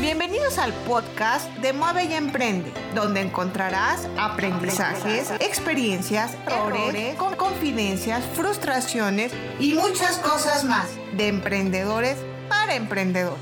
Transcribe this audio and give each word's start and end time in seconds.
Bienvenidos 0.00 0.58
al 0.58 0.72
podcast 0.86 1.52
de 1.56 1.72
Mueve 1.72 2.04
y 2.04 2.14
Emprende, 2.14 2.72
donde 2.94 3.20
encontrarás 3.20 4.08
aprendizajes, 4.16 5.32
experiencias, 5.40 6.36
errores, 6.46 7.16
con 7.16 7.34
confidencias, 7.34 8.24
frustraciones 8.34 9.32
y 9.58 9.74
muchas 9.74 10.18
cosas 10.18 10.62
más 10.62 10.86
de 11.16 11.26
emprendedores 11.26 12.16
para 12.48 12.76
emprendedores. 12.76 13.38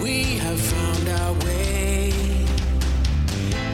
We 0.00 0.38
have 0.38 0.60
found 0.60 1.08
our 1.20 1.32
way. 1.44 2.12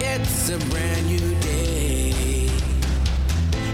It's 0.00 0.48
a 0.48 0.56
brand 0.70 1.06
new 1.06 1.34
day. 1.40 2.48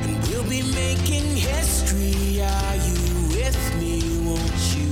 And 0.05 0.19
we'll 0.29 0.49
be 0.49 0.63
making 0.75 1.37
history. 1.37 2.43
Are 2.43 2.77
you 2.77 3.29
with 3.29 3.77
me? 3.79 4.03
Won't 4.25 4.77
you? 4.77 4.86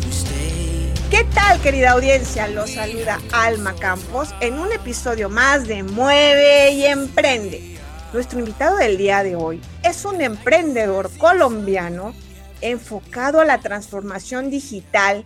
¿Qué 1.14 1.22
tal 1.32 1.62
querida 1.62 1.92
audiencia? 1.92 2.48
Los 2.48 2.72
saluda 2.72 3.20
Alma 3.30 3.76
Campos 3.76 4.34
en 4.40 4.58
un 4.58 4.72
episodio 4.72 5.30
más 5.30 5.68
de 5.68 5.84
Mueve 5.84 6.72
y 6.72 6.86
Emprende. 6.86 7.78
Nuestro 8.12 8.40
invitado 8.40 8.78
del 8.78 8.96
día 8.96 9.22
de 9.22 9.36
hoy 9.36 9.62
es 9.84 10.04
un 10.04 10.20
emprendedor 10.20 11.16
colombiano 11.16 12.16
enfocado 12.62 13.40
a 13.40 13.44
la 13.44 13.60
transformación 13.60 14.50
digital 14.50 15.24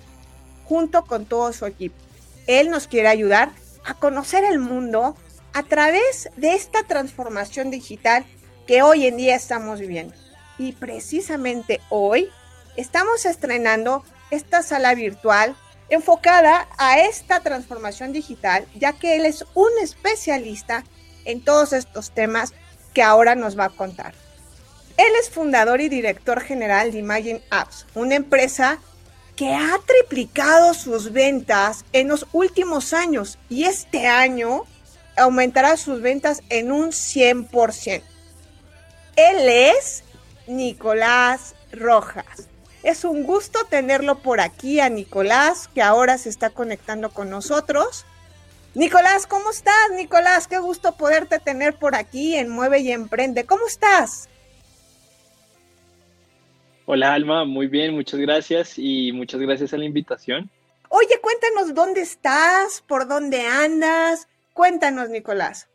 junto 0.67 1.07
con 1.07 1.25
todo 1.25 1.55
su 1.55 1.65
equipo. 1.65 1.97
Él 2.47 2.69
nos 2.69 2.87
quiere 2.87 3.09
ayudar 3.09 3.51
a 3.87 3.95
conocer 3.95 4.45
el 4.45 4.59
mundo 4.59 5.17
a 5.55 5.63
través 5.63 6.29
de 6.37 6.53
esta 6.53 6.83
transformación 6.83 7.71
digital 7.71 8.27
que 8.67 8.83
hoy 8.83 9.07
en 9.07 9.17
día 9.17 9.35
estamos 9.35 9.81
viviendo. 9.81 10.15
Y 10.59 10.73
precisamente 10.73 11.81
hoy 11.89 12.29
estamos 12.77 13.25
estrenando 13.25 14.05
esta 14.31 14.63
sala 14.63 14.95
virtual 14.95 15.57
enfocada 15.91 16.69
a 16.79 17.01
esta 17.01 17.41
transformación 17.41 18.13
digital, 18.13 18.67
ya 18.75 18.93
que 18.93 19.17
él 19.17 19.25
es 19.25 19.45
un 19.55 19.71
especialista 19.83 20.85
en 21.25 21.43
todos 21.43 21.73
estos 21.73 22.11
temas 22.11 22.53
que 22.95 23.03
ahora 23.03 23.35
nos 23.35 23.59
va 23.59 23.67
a 23.67 23.71
contar. 23.71 24.15
Él 24.97 25.13
es 25.21 25.31
fundador 25.31 25.81
y 25.81 25.89
director 25.89 26.41
general 26.41 26.91
de 26.91 26.99
Imagine 26.99 27.43
Apps, 27.51 27.87
una 27.95 28.17
empresa 28.17 28.79
que 29.37 29.55
ha 29.55 29.79
triplicado 29.87 30.75
sus 30.75 31.13
ventas 31.13 31.85
en 31.93 32.09
los 32.09 32.27
últimos 32.33 32.93
años 32.93 33.39
y 33.49 33.65
este 33.65 34.09
año 34.09 34.65
aumentará 35.17 35.77
sus 35.77 36.03
ventas 36.03 36.43
en 36.49 36.73
un 36.73 36.89
100%. 36.89 38.03
Él 39.15 39.49
es 39.49 40.03
Nicolás 40.49 41.55
Rojas. 41.71 42.49
Es 42.89 43.05
un 43.05 43.25
gusto 43.25 43.59
tenerlo 43.69 44.21
por 44.21 44.41
aquí 44.41 44.81
a 44.81 44.89
Nicolás, 44.89 45.69
que 45.75 45.83
ahora 45.83 46.17
se 46.17 46.31
está 46.31 46.49
conectando 46.49 47.11
con 47.11 47.29
nosotros. 47.29 48.07
Nicolás, 48.75 49.27
¿cómo 49.27 49.51
estás, 49.51 49.91
Nicolás? 49.95 50.49
Qué 50.49 50.59
gusto 50.59 50.97
poderte 50.97 51.39
tener 51.39 51.75
por 51.75 51.95
aquí 51.95 52.35
en 52.35 52.49
Mueve 52.49 52.81
y 52.81 52.91
Emprende. 52.91 53.45
¿Cómo 53.45 53.67
estás? 53.67 54.31
Hola 56.87 57.13
Alma, 57.13 57.45
muy 57.45 57.67
bien, 57.67 57.93
muchas 57.93 58.21
gracias 58.21 58.79
y 58.79 59.13
muchas 59.13 59.43
gracias 59.43 59.75
a 59.75 59.77
la 59.77 59.85
invitación. 59.85 60.49
Oye, 60.89 61.21
cuéntanos 61.21 61.75
dónde 61.75 62.01
estás, 62.01 62.83
por 62.89 63.07
dónde 63.07 63.43
andas. 63.43 64.29
Cuéntanos, 64.55 65.11
Nicolás. 65.11 65.69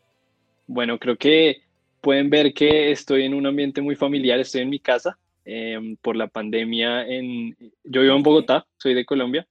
Bueno, 0.66 0.98
creo 0.98 1.16
que 1.16 1.62
pueden 2.00 2.28
ver 2.28 2.52
que 2.52 2.90
estoy 2.90 3.22
en 3.22 3.34
un 3.34 3.46
ambiente 3.46 3.80
muy 3.80 3.94
familiar, 3.94 4.40
estoy 4.40 4.62
en 4.62 4.70
mi 4.70 4.80
casa. 4.80 5.16
Eh, 5.44 5.96
por 6.02 6.16
la 6.16 6.28
pandemia, 6.28 7.06
en, 7.06 7.56
yo 7.84 8.02
vivo 8.02 8.16
en 8.16 8.22
Bogotá, 8.22 8.66
soy 8.76 8.94
de 8.94 9.04
Colombia, 9.04 9.46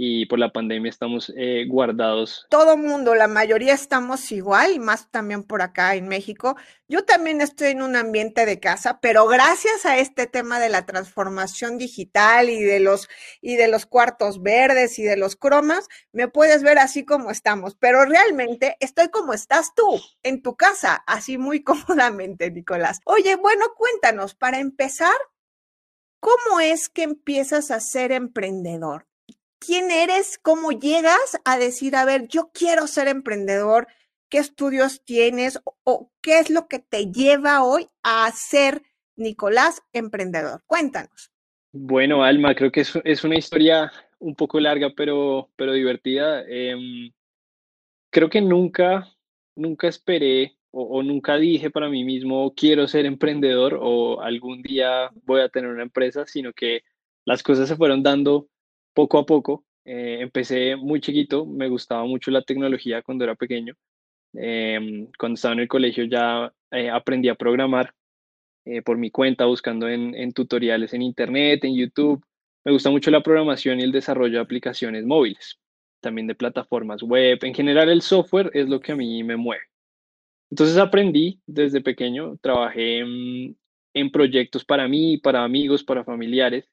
y 0.00 0.26
por 0.26 0.38
la 0.38 0.52
pandemia 0.52 0.90
estamos 0.90 1.32
eh, 1.36 1.64
guardados. 1.68 2.46
Todo 2.50 2.76
mundo, 2.76 3.16
la 3.16 3.26
mayoría 3.26 3.74
estamos 3.74 4.30
igual, 4.30 4.70
y 4.72 4.78
más 4.78 5.10
también 5.10 5.42
por 5.42 5.60
acá 5.60 5.96
en 5.96 6.06
México. 6.06 6.56
Yo 6.86 7.04
también 7.04 7.40
estoy 7.40 7.72
en 7.72 7.82
un 7.82 7.96
ambiente 7.96 8.46
de 8.46 8.60
casa, 8.60 9.00
pero 9.00 9.26
gracias 9.26 9.84
a 9.86 9.98
este 9.98 10.28
tema 10.28 10.60
de 10.60 10.68
la 10.68 10.86
transformación 10.86 11.78
digital 11.78 12.48
y 12.48 12.62
de 12.62 12.78
los 12.78 13.08
y 13.40 13.56
de 13.56 13.66
los 13.66 13.86
cuartos 13.86 14.40
verdes 14.40 15.00
y 15.00 15.02
de 15.02 15.16
los 15.16 15.34
cromas, 15.34 15.88
me 16.12 16.28
puedes 16.28 16.62
ver 16.62 16.78
así 16.78 17.04
como 17.04 17.32
estamos, 17.32 17.74
pero 17.74 18.04
realmente 18.04 18.76
estoy 18.78 19.08
como 19.08 19.32
estás 19.32 19.74
tú, 19.74 20.00
en 20.22 20.42
tu 20.42 20.54
casa, 20.54 21.02
así 21.08 21.38
muy 21.38 21.64
cómodamente, 21.64 22.52
Nicolás. 22.52 23.00
Oye, 23.04 23.34
bueno, 23.34 23.64
cuéntanos, 23.76 24.36
para 24.36 24.60
empezar, 24.60 25.16
¿cómo 26.20 26.60
es 26.60 26.88
que 26.88 27.02
empiezas 27.02 27.70
a 27.70 27.80
ser 27.80 28.12
emprendedor? 28.12 29.06
¿Quién 29.58 29.90
eres? 29.90 30.38
¿Cómo 30.38 30.72
llegas 30.72 31.40
a 31.44 31.58
decir, 31.58 31.96
a 31.96 32.04
ver, 32.04 32.28
yo 32.28 32.50
quiero 32.52 32.86
ser 32.86 33.08
emprendedor? 33.08 33.88
¿Qué 34.28 34.38
estudios 34.38 35.02
tienes? 35.04 35.60
¿O, 35.84 36.10
qué 36.20 36.38
es 36.38 36.50
lo 36.50 36.68
que 36.68 36.78
te 36.78 37.10
lleva 37.10 37.64
hoy 37.64 37.86
a 38.02 38.30
ser 38.32 38.82
Nicolás 39.16 39.82
emprendedor? 39.92 40.62
Cuéntanos. 40.66 41.32
Bueno, 41.72 42.22
Alma, 42.22 42.54
creo 42.54 42.70
que 42.70 42.80
es, 42.80 42.98
es 43.04 43.24
una 43.24 43.36
historia 43.36 43.92
un 44.18 44.34
poco 44.34 44.60
larga, 44.60 44.90
pero, 44.96 45.50
pero 45.56 45.72
divertida. 45.72 46.44
Em, 46.46 47.10
creo 48.10 48.28
que 48.28 48.40
nunca, 48.40 49.08
nunca 49.54 49.88
esperé 49.88 50.57
o, 50.70 51.02
nunca 51.02 51.36
dije 51.36 51.70
para 51.70 51.88
mí 51.88 52.04
mismo, 52.04 52.54
quiero 52.54 52.86
ser 52.88 53.06
emprendedor 53.06 53.78
o 53.80 54.20
algún 54.20 54.62
día 54.62 55.10
voy 55.24 55.40
a 55.40 55.48
tener 55.48 55.70
una 55.70 55.82
empresa, 55.82 56.26
sino 56.26 56.52
que 56.52 56.82
las 57.24 57.42
cosas 57.42 57.68
se 57.68 57.76
fueron 57.76 58.02
dando 58.02 58.48
poco 58.94 59.18
a 59.18 59.26
poco. 59.26 59.64
Eh, 59.84 60.18
empecé 60.20 60.76
muy 60.76 61.00
chiquito, 61.00 61.46
me 61.46 61.68
gustaba 61.68 62.04
mucho 62.04 62.30
la 62.30 62.42
tecnología 62.42 63.02
cuando 63.02 63.24
era 63.24 63.34
pequeño. 63.34 63.74
Em, 64.34 65.08
cuando 65.18 65.34
estaba 65.36 65.54
en 65.54 65.60
el 65.60 65.68
colegio 65.68 66.04
ya 66.04 66.52
eh, 66.70 66.90
aprendí 66.90 67.28
a 67.28 67.34
programar 67.34 67.94
eh, 68.66 68.82
por 68.82 68.98
mi 68.98 69.10
cuenta, 69.10 69.46
buscando 69.46 69.88
en 69.88 70.32
tutoriales 70.32 70.92
en 70.94 71.02
internet, 71.02 71.64
en 71.64 71.76
YouTube. 71.76 72.22
Me 72.64 72.72
gusta 72.72 72.90
mucho 72.90 73.10
la 73.10 73.22
programación 73.22 73.80
y 73.80 73.84
el 73.84 73.92
desarrollo 73.92 74.34
de 74.34 74.40
aplicaciones 74.40 75.04
móviles, 75.06 75.58
también 76.00 76.26
de 76.26 76.34
plataformas 76.34 77.02
web. 77.02 77.38
En 77.42 77.54
general, 77.54 77.88
el 77.88 78.02
software 78.02 78.50
es 78.52 78.68
lo 78.68 78.80
que 78.80 78.92
a 78.92 78.96
mí 78.96 79.22
me 79.24 79.36
mueve. 79.36 79.62
Entonces 80.50 80.78
aprendí 80.78 81.40
desde 81.46 81.80
pequeño, 81.80 82.36
trabajé 82.40 83.00
en, 83.00 83.56
proyectos 84.12 84.64
para 84.64 84.88
mí, 84.88 85.18
para 85.18 85.44
amigos, 85.44 85.84
para 85.84 86.04
familiares. 86.04 86.68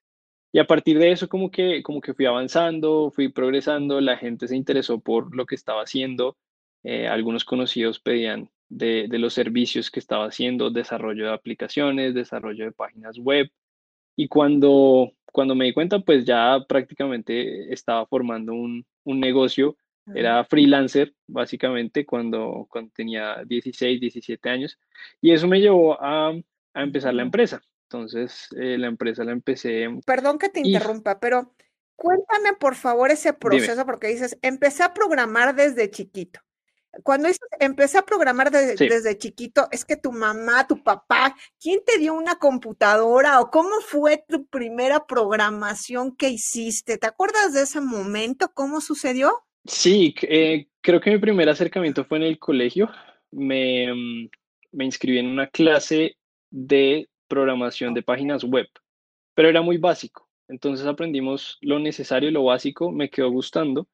Y 0.52 0.59
a 0.59 0.68
partir 0.68 1.00
de 1.00 1.12
eso 1.12 1.28
como 1.28 1.52
que, 1.52 1.84
como 1.84 2.02
que 2.02 2.14
fui 2.14 2.25
avanzando, 2.25 3.12
fui 3.12 3.30
progresando, 3.30 4.00
la 4.00 4.18
gente 4.18 4.47
se 4.47 4.56
interesó 4.56 5.00
por 5.02 5.35
lo 5.35 5.46
que 5.46 5.56
estaba 5.56 5.81
haciendo, 5.81 6.38
eh, 6.84 7.08
algunos 7.08 7.44
conocidos 7.44 8.00
pedían 8.00 8.50
de, 8.69 9.08
de 9.09 9.19
los 9.19 9.34
servicios 9.34 9.91
que 9.91 10.00
estaba 10.00 10.25
haciendo, 10.28 10.69
desarrollo 10.69 11.25
de 11.25 11.34
aplicaciones, 11.34 12.14
desarrollo 12.14 12.66
de 12.66 12.72
páginas 12.72 13.18
web. 13.18 13.50
Y 14.16 14.28
cuando, 14.30 15.12
cuando 15.25 15.56
me 15.56 15.66
di 15.66 15.74
cuenta, 15.74 16.00
pues 16.00 16.25
ya 16.25 16.64
prácticamente 16.68 17.74
estaba 17.74 18.06
formando 18.08 18.53
un, 18.53 18.85
un 19.03 19.19
negocio, 19.19 19.78
era 20.14 20.44
freelancer 20.46 21.14
básicamente 21.28 22.06
cuando, 22.06 22.68
cuando 22.70 22.92
tenía 22.94 23.44
16, 23.46 24.00
17 24.00 24.50
años. 24.50 24.78
Y 25.22 25.32
eso 25.32 25.48
me 25.48 25.60
llevó 25.60 26.02
a, 26.02 26.30
a 26.30 26.82
empezar 26.84 27.14
la 27.14 27.24
empresa. 27.24 27.62
Entonces, 27.90 28.48
eh, 28.58 28.78
la 28.78 28.88
empresa 28.88 29.24
la 29.24 29.32
empecé. 29.32 29.88
Perdón 30.06 30.38
que 30.38 30.50
te 30.50 30.60
y 30.62 30.68
interrumpa, 30.74 31.20
pero 31.20 31.54
cuéntame 31.96 32.54
por 32.60 32.76
favor 32.76 33.10
ese 33.12 33.30
dime. 33.30 33.40
proceso, 33.40 33.86
porque 33.86 34.08
dices, 34.08 34.38
empecé 34.42 34.84
a 34.84 34.94
programar 34.94 35.56
desde 35.56 35.90
chiquito. 35.90 36.40
Cuando 37.04 37.28
dices, 37.28 37.42
empecé 37.60 37.98
a 37.98 38.04
programar 38.06 38.52
de- 38.52 38.78
Sí. 38.78 38.88
desde 38.88 39.18
chiquito, 39.18 39.68
es 39.72 39.84
que 39.86 39.98
tu 39.98 40.12
mamá, 40.14 40.66
tu 40.66 40.82
papá, 40.82 41.36
¿quién 41.60 41.82
te 41.86 41.98
dio 41.98 42.14
una 42.14 42.36
computadora 42.36 43.42
o 43.42 43.52
cómo 43.52 43.82
fue 43.82 44.24
tu 44.28 44.46
primera 44.48 45.06
programación 45.06 46.16
que 46.16 46.30
hiciste? 46.30 46.98
¿Te 46.98 47.08
acuerdas 47.08 47.54
de 47.54 47.64
ese 47.64 47.82
momento? 47.82 48.52
¿Cómo 48.54 48.80
sucedió? 48.82 49.45
Sí, 49.66 50.14
eh, 50.22 50.67
creo 50.82 51.02
que 51.02 51.12
mi 51.12 51.17
primer 51.17 51.50
acercamiento 51.50 52.06
fue 52.06 52.17
en 52.20 52.23
el 52.23 52.40
colegio. 52.40 52.90
Me, 53.32 53.91
mm, 53.94 54.29
me 54.72 54.85
inscribí 54.85 55.17
en 55.20 55.28
una 55.28 55.47
clase 55.47 56.17
de 56.52 57.09
programación 57.28 57.94
de 57.94 58.03
páginas 58.03 58.44
web, 58.44 58.67
pero 59.34 59.50
era 59.50 59.62
muy 59.62 59.78
básico. 59.78 60.29
Entonces 60.47 60.85
aprendimos 60.85 61.58
lo 61.62 61.79
necesario, 61.79 62.29
lo 62.32 62.44
básico, 62.44 62.91
me 62.91 63.09
quedó 63.09 63.32
gustando, 63.32 63.88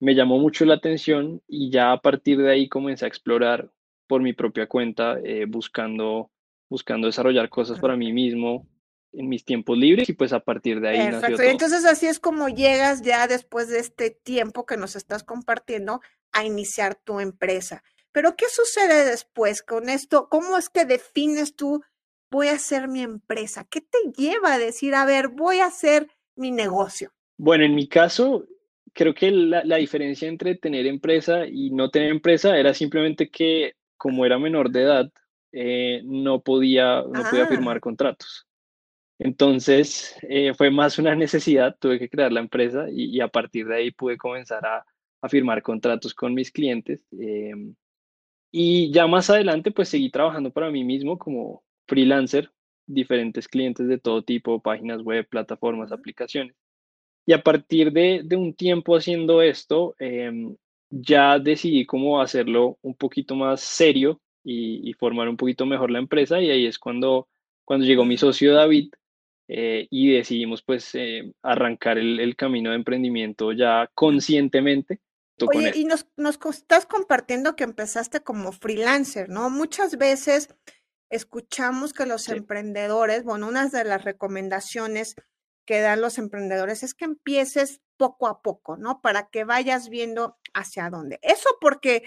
me 0.00 0.14
llamó 0.14 0.38
mucho 0.38 0.64
la 0.64 0.74
atención 0.74 1.42
y 1.46 1.70
ya 1.70 1.92
a 1.92 2.00
partir 2.00 2.38
de 2.38 2.50
ahí 2.50 2.68
comencé 2.68 3.04
a 3.04 3.08
explorar 3.08 3.70
por 4.08 4.22
mi 4.22 4.32
propia 4.32 4.66
cuenta, 4.66 5.18
eh, 5.24 5.46
buscando, 5.48 6.30
buscando 6.68 7.06
desarrollar 7.06 7.48
cosas 7.48 7.78
para 7.78 7.96
mí 7.96 8.12
mismo 8.12 8.66
en 9.12 9.28
mis 9.28 9.44
tiempos 9.44 9.76
libres 9.78 10.08
y 10.08 10.12
pues 10.14 10.32
a 10.32 10.40
partir 10.40 10.80
de 10.80 10.88
ahí 10.88 11.08
nació 11.10 11.20
Perfecto. 11.20 11.42
Y 11.42 11.44
todo. 11.44 11.50
entonces 11.52 11.84
así 11.84 12.06
es 12.06 12.18
como 12.18 12.48
llegas 12.48 13.02
ya 13.02 13.26
después 13.26 13.68
de 13.68 13.78
este 13.78 14.10
tiempo 14.10 14.64
que 14.66 14.76
nos 14.76 14.96
estás 14.96 15.22
compartiendo 15.24 16.00
a 16.32 16.44
iniciar 16.44 16.94
tu 16.94 17.20
empresa. 17.20 17.82
Pero 18.12 18.36
¿qué 18.36 18.46
sucede 18.48 19.04
después 19.04 19.62
con 19.62 19.88
esto? 19.88 20.28
¿Cómo 20.30 20.56
es 20.58 20.68
que 20.68 20.84
defines 20.84 21.56
tú, 21.56 21.82
voy 22.30 22.48
a 22.48 22.54
hacer 22.54 22.88
mi 22.88 23.02
empresa? 23.02 23.66
¿Qué 23.70 23.80
te 23.80 23.98
lleva 24.16 24.54
a 24.54 24.58
decir, 24.58 24.94
a 24.94 25.04
ver, 25.04 25.28
voy 25.28 25.58
a 25.60 25.66
hacer 25.66 26.08
mi 26.36 26.50
negocio? 26.50 27.12
Bueno, 27.38 27.64
en 27.64 27.74
mi 27.74 27.88
caso, 27.88 28.46
creo 28.94 29.14
que 29.14 29.30
la, 29.30 29.64
la 29.64 29.76
diferencia 29.76 30.28
entre 30.28 30.54
tener 30.56 30.86
empresa 30.86 31.46
y 31.46 31.70
no 31.70 31.90
tener 31.90 32.10
empresa 32.10 32.56
era 32.56 32.72
simplemente 32.74 33.30
que 33.30 33.74
como 33.96 34.26
era 34.26 34.38
menor 34.38 34.70
de 34.70 34.82
edad, 34.82 35.12
eh, 35.52 36.00
no 36.04 36.40
podía, 36.42 37.02
no 37.02 37.22
podía 37.30 37.44
Ah, 37.44 37.48
firmar 37.48 37.80
contratos. 37.80 38.46
Entonces, 39.24 40.16
eh, 40.22 40.52
fue 40.54 40.70
más 40.70 40.98
una 40.98 41.14
necesidad, 41.14 41.76
tuve 41.78 41.98
que 42.00 42.08
crear 42.08 42.32
la 42.32 42.40
empresa 42.40 42.86
y, 42.90 43.04
y 43.16 43.20
a 43.20 43.28
partir 43.28 43.66
de 43.68 43.76
ahí 43.76 43.90
pude 43.92 44.16
comenzar 44.18 44.66
a, 44.66 44.84
a 45.20 45.28
firmar 45.28 45.62
contratos 45.62 46.12
con 46.14 46.34
mis 46.34 46.50
clientes. 46.50 47.06
em, 47.12 47.74
y 48.52 48.92
ya 48.92 49.06
más 49.06 49.30
adelante, 49.30 49.70
pues 49.72 49.88
seguí 49.90 50.10
trabajando 50.10 50.52
para 50.52 50.70
mí 50.70 50.84
mismo 50.84 51.18
como 51.18 51.64
freelancer, 51.86 52.50
diferentes 52.86 53.48
clientes 53.48 53.88
de 53.88 53.98
todo 53.98 54.22
tipo, 54.24 54.60
páginas 54.62 55.02
web, 55.02 55.28
plataformas, 55.28 55.92
aplicaciones. 55.92 56.56
Y 57.26 57.32
a 57.34 57.42
partir 57.42 57.92
de, 57.92 58.22
de 58.24 58.36
un 58.36 58.54
tiempo 58.54 58.96
haciendo 58.96 59.42
esto, 59.42 59.94
em, 59.98 60.56
ya 60.90 61.38
decidí 61.38 61.86
cómo 61.86 62.20
hacerlo 62.20 62.78
un 62.82 62.94
poquito 62.96 63.36
más 63.36 63.60
serio 63.62 64.20
y, 64.44 64.88
y 64.90 64.94
formar 64.94 65.28
un 65.28 65.36
poquito 65.36 65.66
mejor 65.66 65.90
la 65.90 65.98
empresa. 66.00 66.40
Y 66.40 66.50
ahí 66.50 66.66
es 66.66 66.78
cuando, 66.78 67.28
cuando 67.64 67.86
llegó 67.86 68.04
mi 68.04 68.16
socio 68.18 68.54
David 68.54 68.92
eh, 69.54 69.86
y 69.90 70.14
decidimos 70.14 70.62
pues 70.62 70.94
eh, 70.94 71.32
arrancar 71.42 71.98
el, 71.98 72.20
el 72.20 72.36
camino 72.36 72.70
de 72.70 72.76
emprendimiento 72.76 73.52
ya 73.52 73.90
conscientemente 73.94 75.00
Oye, 75.48 75.72
y 75.74 75.84
nos, 75.84 76.06
estás 76.50 76.86
compartiendo 76.86 77.56
que 77.56 77.64
empezaste 77.64 78.20
como 78.20 78.52
freelancer, 78.52 79.28
¿no? 79.28 79.50
Muchas 79.50 79.96
veces 79.96 80.48
escuchamos 81.10 81.92
que 81.92 82.06
los 82.06 82.22
Sí. 82.22 82.32
emprendedores, 82.32 83.24
bueno, 83.24 83.48
una 83.48 83.68
de 83.68 83.84
las 83.84 84.04
recomendaciones 84.04 85.16
que 85.66 85.80
dan 85.80 86.00
los 86.00 86.18
emprendedores 86.18 86.82
es 86.82 86.94
que 86.94 87.04
empieces 87.04 87.80
poco 87.96 88.26
a 88.26 88.42
poco, 88.42 88.76
¿no? 88.76 89.00
Para 89.00 89.28
que 89.28 89.44
vayas 89.44 89.88
viendo 89.88 90.38
hacia 90.54 90.90
dónde. 90.90 91.18
Eso 91.22 91.48
porque 91.60 92.02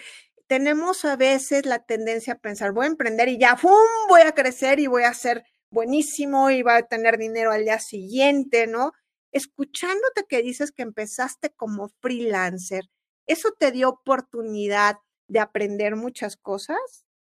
tenemos 0.47 1.05
a 1.05 1.15
veces 1.15 1.65
la 1.65 1.85
tendencia 1.85 2.33
a 2.33 2.39
pensar, 2.39 2.71
voy 2.71 2.85
a 2.85 2.89
emprender 2.89 3.29
y 3.29 3.37
ya, 3.37 3.55
¡fum! 3.57 3.71
Voy 4.09 4.21
a 4.21 4.33
crecer 4.33 4.79
y 4.79 4.87
voy 4.87 5.03
a 5.03 5.13
ser 5.13 5.45
buenísimo 5.69 6.49
y 6.51 6.63
voy 6.63 6.73
a 6.73 6.83
tener 6.83 7.17
dinero 7.17 7.51
al 7.51 7.63
día 7.63 7.79
siguiente, 7.79 8.67
¿no? 8.67 8.91
Escuchándote 9.31 10.25
que 10.29 10.41
dices 10.41 10.71
que 10.71 10.83
empezaste 10.83 11.49
como 11.55 11.89
freelancer, 12.01 12.85
¿eso 13.27 13.49
te 13.59 13.71
dio 13.71 13.89
oportunidad 13.89 14.95
de 15.27 15.39
aprender 15.39 15.95
muchas 15.95 16.37
cosas? 16.37 16.77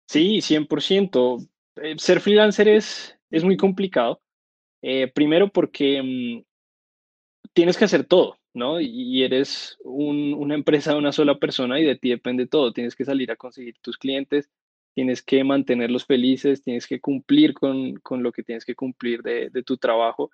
Sí, 0.07 0.41
100%. 0.41 1.37
Eh, 1.77 1.95
ser 1.97 2.21
freelancer 2.21 2.67
es, 2.67 3.17
es 3.31 3.43
muy 3.43 3.57
complicado. 3.57 4.21
Eh, 4.81 5.11
primero 5.11 5.49
porque 5.51 6.01
mm, 6.01 6.43
tienes 7.53 7.77
que 7.77 7.85
hacer 7.85 8.05
todo, 8.05 8.37
¿no? 8.53 8.79
Y, 8.79 9.23
eres 9.23 9.77
un- 9.83 10.33
una 10.33 10.55
empresa 10.55 10.91
de 10.93 10.99
una 10.99 11.11
sola 11.11 11.37
persona 11.39 11.79
y 11.79 11.85
de 11.85 11.95
ti 11.95 12.09
depende 12.09 12.47
todo. 12.47 12.73
Tienes 12.73 12.95
que 12.95 13.05
salir 13.05 13.31
a 13.31 13.35
conseguir 13.35 13.75
tus 13.81 13.97
clientes, 13.97 14.49
tienes 14.95 15.23
que 15.23 15.43
mantenerlos 15.43 16.05
felices, 16.05 16.63
tienes 16.63 16.87
que 16.87 17.01
cumplir 17.01 17.53
con, 17.53 17.95
con 17.97 18.23
lo 18.23 18.31
que 18.33 18.43
tienes 18.43 18.65
que 18.65 18.75
cumplir 18.75 19.21
de, 19.23 19.49
de 19.51 19.63
tu 19.63 19.77
trabajo. 19.77 20.31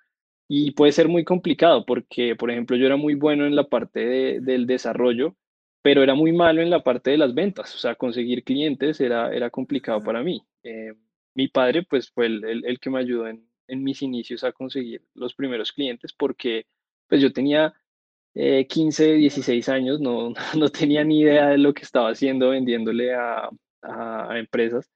Y 0.48 0.72
puede 0.72 0.92
ser 0.92 1.08
muy 1.08 1.24
complicado 1.24 1.84
porque, 1.86 2.36
por 2.36 2.50
ejemplo, 2.50 2.76
yo 2.76 2.86
era 2.86 2.96
muy 2.96 3.14
bueno 3.14 3.46
en 3.46 3.56
la 3.56 3.64
parte 3.68 4.04
de- 4.06 4.40
del 4.40 4.66
desarrollo, 4.66 5.36
pero 5.82 6.02
era 6.02 6.14
muy 6.14 6.32
malo 6.32 6.62
en 6.62 6.70
la 6.70 6.82
parte 6.82 7.10
de 7.10 7.18
las 7.18 7.34
ventas. 7.34 7.74
O 7.74 7.78
sea, 7.78 7.94
conseguir 7.96 8.44
clientes 8.44 9.00
era, 9.00 9.34
era 9.34 9.50
complicado 9.50 10.00
para 10.02 10.22
mí. 10.22 10.42
Eh, 10.62 10.94
mi 11.34 11.48
padre, 11.48 11.82
pues, 11.84 12.10
fue 12.10 12.26
el, 12.26 12.44
el- 12.44 12.64
el 12.66 12.78
que 12.80 12.90
me 12.90 13.00
ayudó 13.00 13.28
en, 13.28 13.46
en 13.68 13.82
mis 13.82 14.02
inicios 14.02 14.44
a 14.44 14.52
conseguir 14.52 15.02
los 15.14 15.34
primeros 15.34 15.72
clientes 15.72 16.12
porque 16.12 16.66
pues 17.08 17.20
yo 17.20 17.32
tenía 17.32 17.74
eh, 18.34 18.66
15, 18.66 19.14
16 19.14 19.68
años, 19.68 20.00
no, 20.00 20.32
no 20.58 20.68
tenía 20.70 21.04
ni 21.04 21.20
idea 21.20 21.48
de 21.50 21.58
lo 21.58 21.74
que 21.74 21.82
estaba 21.82 22.10
haciendo 22.10 22.50
vendiéndole 22.50 23.14
a, 23.14 23.50
a- 23.82 24.38
empresas. 24.38 24.90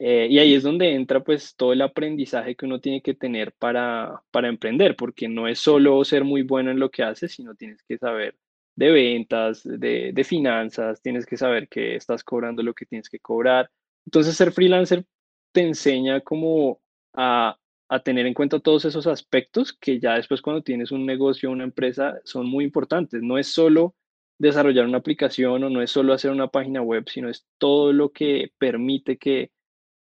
Eh, 0.00 0.28
y 0.30 0.38
ahí 0.38 0.54
es 0.54 0.62
donde 0.62 0.94
entra 0.94 1.24
pues 1.24 1.56
todo 1.56 1.72
el 1.72 1.82
aprendizaje 1.82 2.54
que 2.56 2.66
uno 2.66 2.80
tiene 2.80 3.02
que 3.02 3.14
tener 3.14 3.52
para, 3.54 4.22
para 4.30 4.48
emprender, 4.48 4.94
porque 4.96 5.28
no 5.28 5.48
es 5.48 5.58
solo 5.60 6.04
ser 6.04 6.22
muy 6.24 6.42
bueno 6.42 6.70
en 6.70 6.78
lo 6.78 6.90
que 6.90 7.02
haces, 7.02 7.32
sino 7.32 7.54
tienes 7.56 7.82
que 7.82 7.98
saber 7.98 8.36
de 8.76 8.92
ventas, 8.92 9.62
de, 9.64 10.12
de 10.14 10.24
finanzas, 10.24 11.02
tienes 11.02 11.26
que 11.26 11.36
saber 11.36 11.68
que 11.68 11.96
estás 11.96 12.22
cobrando 12.24 12.62
lo 12.62 12.74
que 12.74 12.86
tienes 12.86 13.08
que 13.08 13.18
cobrar. 13.20 13.70
Entonces 14.06 14.36
ser 14.36 14.52
freelancer 14.52 15.04
te 15.52 15.62
enseña 15.62 16.20
como 16.20 16.80
a, 17.14 17.58
a 17.88 18.00
tener 18.02 18.26
en 18.26 18.34
cuenta 18.34 18.60
todos 18.60 18.84
esos 18.84 19.06
aspectos 19.08 19.72
que 19.72 19.98
ya 19.98 20.14
después 20.14 20.42
cuando 20.42 20.62
tienes 20.62 20.92
un 20.92 21.06
negocio, 21.06 21.50
una 21.50 21.64
empresa, 21.64 22.20
son 22.24 22.46
muy 22.46 22.64
importantes. 22.64 23.20
No 23.22 23.36
es 23.38 23.48
solo 23.48 23.94
desarrollar 24.38 24.86
una 24.86 24.98
aplicación 24.98 25.64
o 25.64 25.70
no 25.70 25.82
es 25.82 25.90
solo 25.90 26.12
hacer 26.12 26.30
una 26.30 26.48
página 26.48 26.82
web, 26.82 27.08
sino 27.08 27.28
es 27.28 27.46
todo 27.58 27.92
lo 27.92 28.12
que 28.12 28.52
permite 28.58 29.18
que 29.18 29.50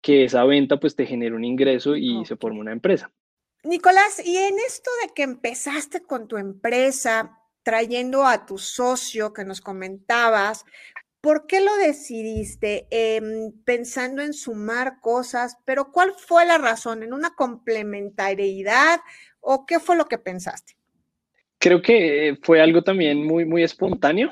que 0.02 0.24
esa 0.24 0.44
venta 0.44 0.80
pues 0.80 0.96
te 0.96 1.06
genere 1.06 1.34
un 1.34 1.44
ingreso 1.44 1.96
y 1.96 2.24
se 2.24 2.34
Ok. 2.34 2.40
forma 2.40 2.60
una 2.60 2.72
empresa. 2.72 3.12
Nicolás, 3.62 4.20
y 4.24 4.36
en 4.38 4.58
esto 4.58 4.90
de 5.02 5.12
que 5.14 5.22
empezaste 5.22 6.02
con 6.02 6.28
tu 6.28 6.36
empresa, 6.38 7.38
trayendo 7.62 8.26
a 8.26 8.46
tu 8.46 8.58
socio 8.58 9.32
que 9.34 9.44
nos 9.44 9.60
comentabas, 9.60 10.64
¿por 11.20 11.46
qué 11.46 11.60
lo 11.60 11.76
decidiste? 11.76 12.88
Em, 12.90 13.52
pensando 13.64 14.22
en 14.22 14.32
sumar 14.34 15.00
cosas, 15.00 15.58
pero 15.66 15.92
¿cuál 15.92 16.14
fue 16.18 16.46
la 16.46 16.58
razón? 16.58 17.02
¿En 17.02 17.12
una 17.12 17.34
complementariedad 17.34 19.00
o 19.40 19.66
qué 19.66 19.80
fue 19.80 19.96
lo 19.96 20.06
que 20.06 20.18
pensaste? 20.18 20.76
Creo 21.60 21.82
que 21.82 22.28
eh, 22.28 22.38
fue 22.40 22.62
algo 22.62 22.80
también 22.80 23.22
muy, 23.26 23.44
muy 23.44 23.62
espontáneo. 23.62 24.30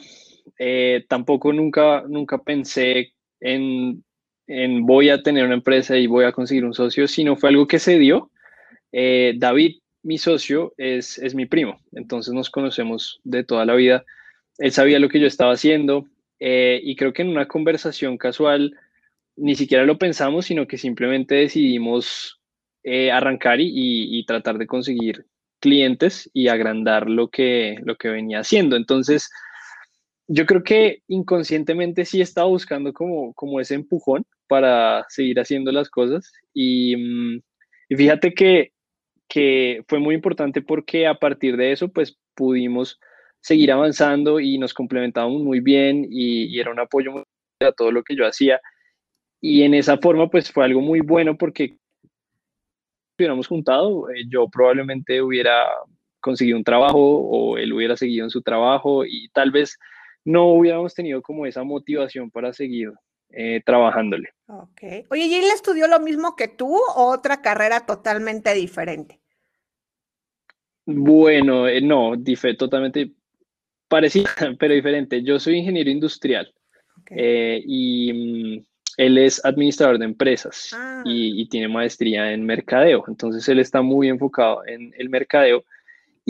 Eh, 0.58 1.04
tampoco 1.08 1.52
nunca, 1.52 2.02
nunca 2.08 2.38
pensé 2.38 3.12
en, 3.38 4.02
en 4.46 4.86
voy 4.86 5.10
a 5.10 5.22
tener 5.22 5.44
una 5.44 5.52
empresa 5.52 5.98
y 5.98 6.06
voy 6.06 6.24
a 6.24 6.32
conseguir 6.32 6.64
un 6.64 6.72
socio, 6.72 7.06
sino 7.06 7.36
fue 7.36 7.50
algo 7.50 7.66
que 7.66 7.78
se 7.80 7.98
dio. 7.98 8.30
Eh, 8.92 9.34
David, 9.36 9.76
mi 10.02 10.16
socio, 10.16 10.72
es, 10.78 11.18
es 11.18 11.34
mi 11.34 11.44
primo, 11.44 11.78
entonces 11.92 12.32
nos 12.32 12.48
conocemos 12.48 13.20
de 13.24 13.44
toda 13.44 13.66
la 13.66 13.74
vida. 13.74 14.06
Él 14.56 14.72
sabía 14.72 14.98
lo 14.98 15.10
que 15.10 15.20
yo 15.20 15.26
estaba 15.26 15.52
haciendo 15.52 16.06
y 16.40 16.96
creo 16.96 17.12
que 17.12 17.22
en 17.22 17.28
una 17.28 17.46
conversación 17.46 18.16
casual 18.16 18.74
ni 19.36 19.54
siquiera 19.54 19.84
lo 19.84 19.98
pensamos, 19.98 20.46
sino 20.46 20.66
que 20.66 20.78
simplemente 20.78 21.34
decidimos 21.34 22.40
arrancar 23.12 23.60
y, 23.60 23.70
y, 23.74 24.24
tratar 24.24 24.56
de 24.56 24.66
conseguir 24.66 25.26
clientes 25.60 26.30
y 26.32 26.48
agrandar 26.48 27.08
lo 27.08 27.28
que, 27.28 27.78
lo 27.84 27.96
que 27.96 28.08
venía 28.08 28.40
haciendo. 28.40 28.76
Entonces, 28.76 29.30
yo 30.28 30.46
creo 30.46 30.62
que 30.62 31.02
inconscientemente 31.08 32.04
sí 32.04 32.20
estaba 32.20 32.48
buscando 32.48 32.92
como, 32.92 33.32
como 33.34 33.60
ese 33.60 33.74
empujón 33.74 34.24
para 34.46 35.04
seguir 35.08 35.40
haciendo 35.40 35.72
las 35.72 35.88
cosas 35.88 36.30
y, 36.52 36.96
mm, 36.96 37.40
y 37.88 37.96
fíjate 37.96 38.34
que, 38.34 38.72
que 39.28 39.82
fue 39.88 39.98
muy 39.98 40.14
importante 40.14 40.62
porque 40.62 41.06
a 41.06 41.14
partir 41.14 41.56
de 41.56 41.72
eso 41.72 41.88
pues 41.88 42.18
pudimos 42.34 43.00
seguir 43.40 43.72
avanzando 43.72 44.40
y 44.40 44.58
nos 44.58 44.74
complementábamos 44.74 45.42
muy 45.42 45.60
bien 45.60 46.06
y, 46.10 46.44
y 46.44 46.60
era 46.60 46.70
un 46.70 46.80
apoyo 46.80 47.24
a 47.60 47.72
todo 47.72 47.90
lo 47.90 48.02
que 48.02 48.14
yo 48.14 48.26
hacía 48.26 48.60
y 49.40 49.62
en 49.62 49.74
esa 49.74 49.96
forma 49.98 50.28
pues 50.28 50.50
fue 50.50 50.64
algo 50.64 50.80
muy 50.80 51.00
bueno 51.00 51.38
porque 51.38 51.76
hubiéramos 53.18 53.46
juntado, 53.48 54.10
eh, 54.10 54.24
yo 54.28 54.48
probablemente 54.48 55.20
hubiera 55.20 55.66
conseguido 56.20 56.58
un 56.58 56.64
trabajo 56.64 56.98
o 56.98 57.58
él 57.58 57.72
hubiera 57.72 57.96
seguido 57.96 58.24
en 58.24 58.30
su 58.30 58.42
trabajo 58.42 59.04
y 59.04 59.28
tal 59.30 59.50
vez 59.50 59.78
no 60.24 60.48
hubiéramos 60.48 60.94
tenido 60.94 61.22
como 61.22 61.46
esa 61.46 61.64
motivación 61.64 62.30
para 62.30 62.52
seguir 62.52 62.92
eh, 63.30 63.60
trabajándole. 63.64 64.30
Ok. 64.46 65.06
Oye, 65.10 65.26
¿y 65.26 65.34
él 65.34 65.46
estudió 65.54 65.86
lo 65.86 66.00
mismo 66.00 66.36
que 66.36 66.48
tú 66.48 66.74
o 66.74 67.10
otra 67.10 67.42
carrera 67.42 67.86
totalmente 67.86 68.54
diferente? 68.54 69.20
Bueno, 70.86 71.68
eh, 71.68 71.80
no, 71.82 72.16
dife, 72.16 72.54
totalmente 72.54 73.12
parecida, 73.88 74.30
pero 74.58 74.74
diferente. 74.74 75.22
Yo 75.22 75.38
soy 75.38 75.56
ingeniero 75.56 75.90
industrial 75.90 76.52
Okay. 77.02 77.16
eh, 77.20 77.62
y 77.64 78.12
mm, 78.12 78.64
él 78.98 79.16
es 79.16 79.42
administrador 79.44 79.98
de 79.98 80.04
empresas 80.04 80.70
Ah, 80.74 81.02
y, 81.06 81.40
y 81.40 81.48
tiene 81.48 81.68
maestría 81.68 82.32
en 82.32 82.44
mercadeo. 82.44 83.04
Entonces 83.08 83.48
él 83.48 83.60
está 83.60 83.80
muy 83.80 84.08
enfocado 84.08 84.66
en 84.66 84.92
el 84.98 85.08
mercadeo 85.08 85.64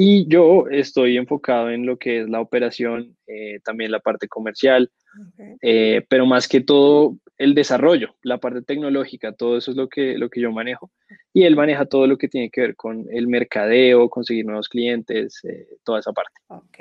y 0.01 0.29
yo 0.29 0.69
estoy 0.71 1.17
enfocado 1.17 1.71
en 1.71 1.85
lo 1.85 1.97
que 1.97 2.21
es 2.21 2.29
la 2.29 2.41
operación, 2.41 3.17
eh, 3.27 3.59
también 3.65 3.91
la 3.91 3.99
parte 3.99 4.29
comercial, 4.29 4.93
okay. 5.33 5.57
eh, 5.61 6.07
pero 6.09 6.25
más 6.25 6.47
que 6.47 6.61
todo 6.61 7.17
el 7.37 7.53
desarrollo, 7.53 8.15
la 8.23 8.39
parte 8.39 8.63
tecnológica, 8.63 9.33
todo 9.33 9.57
eso 9.57 9.73
es 9.73 9.77
lo 9.77 9.89
que, 9.89 10.17
lo 10.17 10.31
que 10.31 10.41
yo 10.41 10.53
manejo. 10.53 10.93
Y 11.33 11.43
él 11.43 11.57
maneja 11.57 11.85
todo 11.85 12.07
lo 12.07 12.17
que 12.17 12.29
tiene 12.29 12.49
que 12.49 12.61
ver 12.61 12.77
con 12.77 13.07
el 13.11 13.27
mercadeo, 13.27 14.09
conseguir 14.09 14.45
nuevos 14.47 14.69
clientes, 14.69 15.45
eh, 15.45 15.67
toda 15.83 15.99
esa 15.99 16.13
parte. 16.13 16.37
Ok. 16.47 16.79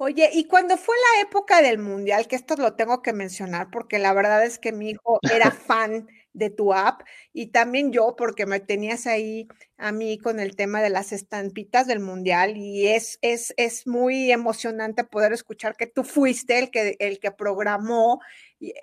Oye, 0.00 0.30
y 0.32 0.44
cuando 0.46 0.76
fue 0.76 0.94
la 1.16 1.22
época 1.22 1.60
del 1.60 1.78
mundial, 1.78 2.28
que 2.28 2.36
esto 2.36 2.54
lo 2.56 2.74
tengo 2.76 3.02
que 3.02 3.12
mencionar 3.12 3.68
porque 3.70 3.98
la 3.98 4.12
verdad 4.12 4.44
es 4.44 4.58
que 4.60 4.70
mi 4.72 4.90
hijo 4.90 5.18
era 5.28 5.50
fan 5.50 6.06
de 6.32 6.50
tu 6.50 6.72
app 6.72 7.00
y 7.32 7.48
también 7.48 7.90
yo 7.90 8.14
porque 8.16 8.46
me 8.46 8.60
tenías 8.60 9.08
ahí 9.08 9.48
a 9.76 9.90
mí 9.90 10.18
con 10.18 10.38
el 10.38 10.54
tema 10.54 10.80
de 10.82 10.90
las 10.90 11.10
estampitas 11.12 11.88
del 11.88 11.98
mundial 11.98 12.56
y 12.56 12.86
es, 12.86 13.18
es, 13.22 13.52
es 13.56 13.88
muy 13.88 14.30
emocionante 14.30 15.02
poder 15.02 15.32
escuchar 15.32 15.74
que 15.76 15.88
tú 15.88 16.04
fuiste 16.04 16.60
el 16.60 16.70
que, 16.70 16.94
el 17.00 17.18
que 17.18 17.32
programó 17.32 18.20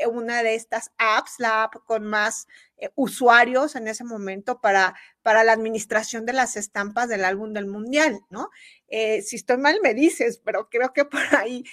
una 0.08 0.44
de 0.44 0.56
estas 0.56 0.92
apps, 0.98 1.36
la 1.40 1.64
app 1.64 1.76
con 1.86 2.06
más 2.06 2.48
eh, 2.78 2.90
usuarios 2.96 3.76
en 3.76 3.88
ese 3.88 4.04
momento 4.04 4.62
para, 4.62 4.96
para 5.22 5.44
la 5.44 5.54
administración 5.54 6.26
de 6.26 6.34
las 6.34 6.56
estampas 6.56 7.10
del 7.10 7.26
álbum 7.26 7.54
del 7.54 7.68
mundial, 7.68 8.22
¿no? 8.30 8.50
Eh, 8.88 9.22
si 9.22 9.36
estoy 9.36 9.58
mal 9.58 9.80
me 9.82 9.94
dices, 9.94 10.42
pero 10.44 10.70
creo 10.70 10.94
que 10.94 11.06
por 11.06 11.22
ahí 11.36 11.64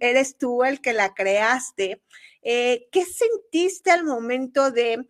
eres 0.00 0.36
tú 0.38 0.64
el 0.64 0.80
que 0.80 0.92
la 0.92 1.14
creaste. 1.14 2.02
¿Qué 2.42 3.06
sentiste 3.10 3.90
al 3.90 4.04
momento 4.04 4.70
de 4.70 5.08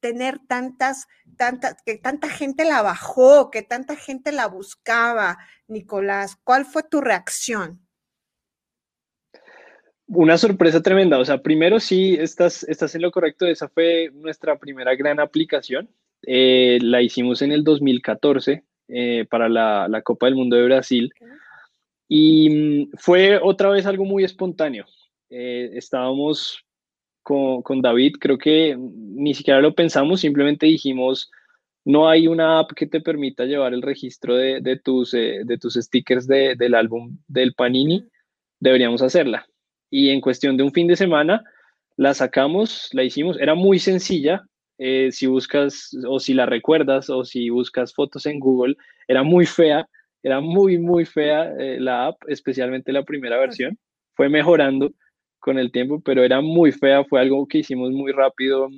tener 0.00 0.38
tantas, 0.46 1.08
tantas, 1.36 1.82
que 1.82 1.96
tanta 1.96 2.28
gente 2.28 2.64
la 2.64 2.82
bajó, 2.82 3.50
que 3.50 3.62
tanta 3.62 3.96
gente 3.96 4.30
la 4.30 4.46
buscaba, 4.46 5.38
Nicolás? 5.66 6.36
¿Cuál 6.44 6.66
fue 6.66 6.84
tu 6.84 7.00
reacción? 7.00 7.87
Una 10.08 10.38
sorpresa 10.38 10.82
tremenda. 10.82 11.18
O 11.18 11.24
sea, 11.24 11.42
primero 11.42 11.80
sí, 11.80 12.14
estás, 12.18 12.64
estás 12.64 12.94
en 12.94 13.02
lo 13.02 13.10
correcto. 13.10 13.46
Esa 13.46 13.68
fue 13.68 14.10
nuestra 14.14 14.58
primera 14.58 14.94
gran 14.94 15.20
aplicación. 15.20 15.88
Eh, 16.22 16.78
la 16.80 17.02
hicimos 17.02 17.42
en 17.42 17.52
el 17.52 17.62
2014 17.62 18.64
eh, 18.88 19.26
para 19.30 19.50
la, 19.50 19.86
la, 19.88 20.00
Copa 20.00 20.26
del 20.26 20.34
Mundo 20.36 20.56
de 20.56 20.64
Brasil. 20.64 21.12
Y 22.08 22.50
mm, 22.50 22.90
fue 22.96 23.38
otra 23.42 23.68
vez 23.68 23.84
algo 23.84 24.06
muy 24.06 24.24
espontáneo. 24.24 24.86
Eh, 25.28 25.72
estábamos 25.74 26.64
con, 27.22 27.60
con, 27.60 27.82
David, 27.82 28.16
creo 28.18 28.38
que 28.38 28.76
ni 28.78 29.34
siquiera 29.34 29.60
lo 29.60 29.74
pensamos, 29.74 30.20
simplemente 30.20 30.64
dijimos, 30.64 31.30
no 31.84 32.08
hay 32.08 32.26
una 32.26 32.60
app 32.60 32.72
que 32.72 32.86
te 32.86 33.02
permita 33.02 33.44
llevar 33.44 33.74
el 33.74 33.82
registro 33.82 34.34
de, 34.34 34.62
de 34.62 34.78
tus, 34.78 35.10
de 35.10 35.58
tus 35.60 35.74
stickers 35.74 36.26
de, 36.26 36.54
del 36.56 36.74
álbum 36.74 37.18
del 37.26 37.52
Panini, 37.52 38.08
deberíamos 38.58 39.02
hacerla 39.02 39.46
y 39.90 40.10
en 40.10 40.20
cuestión 40.20 40.56
de 40.56 40.62
un 40.62 40.72
fin 40.72 40.86
de 40.86 40.96
semana 40.96 41.42
la 41.96 42.14
sacamos, 42.14 42.88
la 42.92 43.02
hicimos, 43.02 43.38
era 43.40 43.54
muy 43.54 43.78
sencilla, 43.78 44.42
eh, 44.78 45.10
si 45.10 45.26
buscas 45.26 45.90
o 46.06 46.20
si 46.20 46.34
la 46.34 46.46
recuerdas 46.46 47.10
o 47.10 47.24
si 47.24 47.50
buscas 47.50 47.92
fotos 47.92 48.26
en 48.26 48.38
Google, 48.38 48.76
era 49.08 49.24
muy 49.24 49.46
fea, 49.46 49.88
era 50.22 50.40
muy, 50.40 50.78
muy 50.78 51.04
fea 51.04 51.52
eh, 51.58 51.78
la 51.80 52.06
app, 52.06 52.16
especialmente 52.28 52.92
la 52.92 53.02
primera 53.02 53.38
versión, 53.38 53.76
fue 54.14 54.28
mejorando 54.28 54.92
con 55.40 55.58
el 55.58 55.72
tiempo, 55.72 56.00
pero 56.00 56.22
era 56.22 56.40
muy 56.40 56.70
fea, 56.70 57.04
fue 57.04 57.20
algo 57.20 57.46
que 57.48 57.58
hicimos 57.58 57.90
muy 57.90 58.12
rápido 58.12 58.68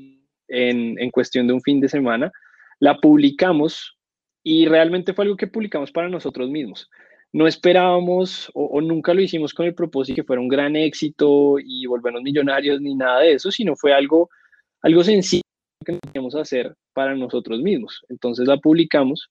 en, 0.48 0.98
en 0.98 1.10
cuestión 1.10 1.46
de 1.46 1.52
un 1.52 1.60
fin 1.60 1.80
de 1.80 1.88
semana, 1.88 2.32
la 2.78 2.96
publicamos 2.98 3.98
y 4.42 4.66
realmente 4.66 5.12
fue 5.12 5.26
algo 5.26 5.36
que 5.36 5.46
publicamos 5.46 5.92
para 5.92 6.08
nosotros 6.08 6.48
mismos 6.48 6.88
no 7.32 7.46
esperábamos 7.46 8.50
o, 8.54 8.80
nunca 8.80 9.14
lo 9.14 9.20
hicimos 9.20 9.54
con 9.54 9.66
el 9.66 9.74
propósito 9.74 10.16
que 10.16 10.24
fuera 10.24 10.42
un 10.42 10.48
gran 10.48 10.74
éxito 10.74 11.56
y 11.58 11.86
volvernos 11.86 12.22
millonarios 12.22 12.80
ni 12.80 12.94
nada 12.94 13.20
de 13.20 13.34
eso, 13.34 13.50
sino 13.50 13.76
fue 13.76 13.92
algo, 13.92 14.30
algo 14.82 15.04
sencillo 15.04 15.42
que 15.84 15.98
queríamos 15.98 16.34
hacer 16.34 16.74
para 16.92 17.14
nosotros 17.14 17.60
mismos. 17.60 18.02
Entonces 18.08 18.48
la 18.48 18.56
publicamos 18.56 19.30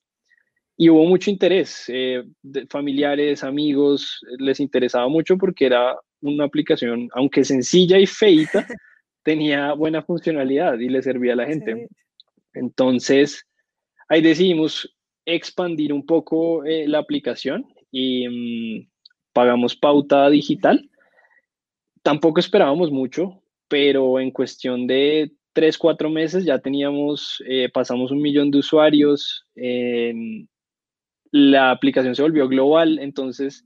y 0.78 0.90
hubo 0.90 1.06
mucho 1.06 1.30
interés. 1.30 1.86
Eh, 1.90 2.24
de 2.42 2.68
familiares, 2.68 3.44
amigos, 3.44 4.22
les 4.38 4.62
interesaba 4.62 5.10
mucho 5.10 5.38
porque 5.38 5.66
era 5.66 5.98
una 6.22 6.46
aplicación, 6.46 7.10
aunque 7.14 7.44
sencilla 7.44 8.00
y 8.00 8.06
feita, 8.06 8.66
tenía 9.24 9.74
buena 9.74 10.02
funcionalidad 10.04 10.80
y 10.80 10.88
le 10.88 11.02
servía 11.02 11.34
a 11.34 11.38
la 11.38 11.48
gente. 11.48 11.90
Entonces, 12.54 13.46
ahí 14.08 14.22
decidimos 14.22 14.96
expandir 15.26 15.92
un 15.92 16.06
poco 16.06 16.64
eh, 16.64 16.88
la 16.88 17.00
aplicación 17.00 17.66
y 17.92 18.28
mm, 18.28 18.90
pagamos 19.34 19.76
pauta 19.76 20.30
digital. 20.30 20.90
Tampoco 22.04 22.40
esperábamos 22.40 22.92
mucho, 22.92 23.42
pero 23.68 24.20
en 24.20 24.32
cuestión 24.32 24.88
de 24.88 25.32
tres, 25.54 25.78
cuatro 25.78 26.10
meses 26.10 26.46
ya 26.46 26.60
teníamos, 26.60 27.44
eh, 27.48 27.70
pasamos 27.74 28.12
un 28.12 28.22
millón 28.22 28.52
de 28.52 28.60
usuarios, 28.60 29.46
em, 29.56 30.48
la 31.32 31.72
aplicación 31.72 32.16
se 32.16 32.22
volvió 32.22 32.48
global, 32.48 33.00
entonces 33.00 33.66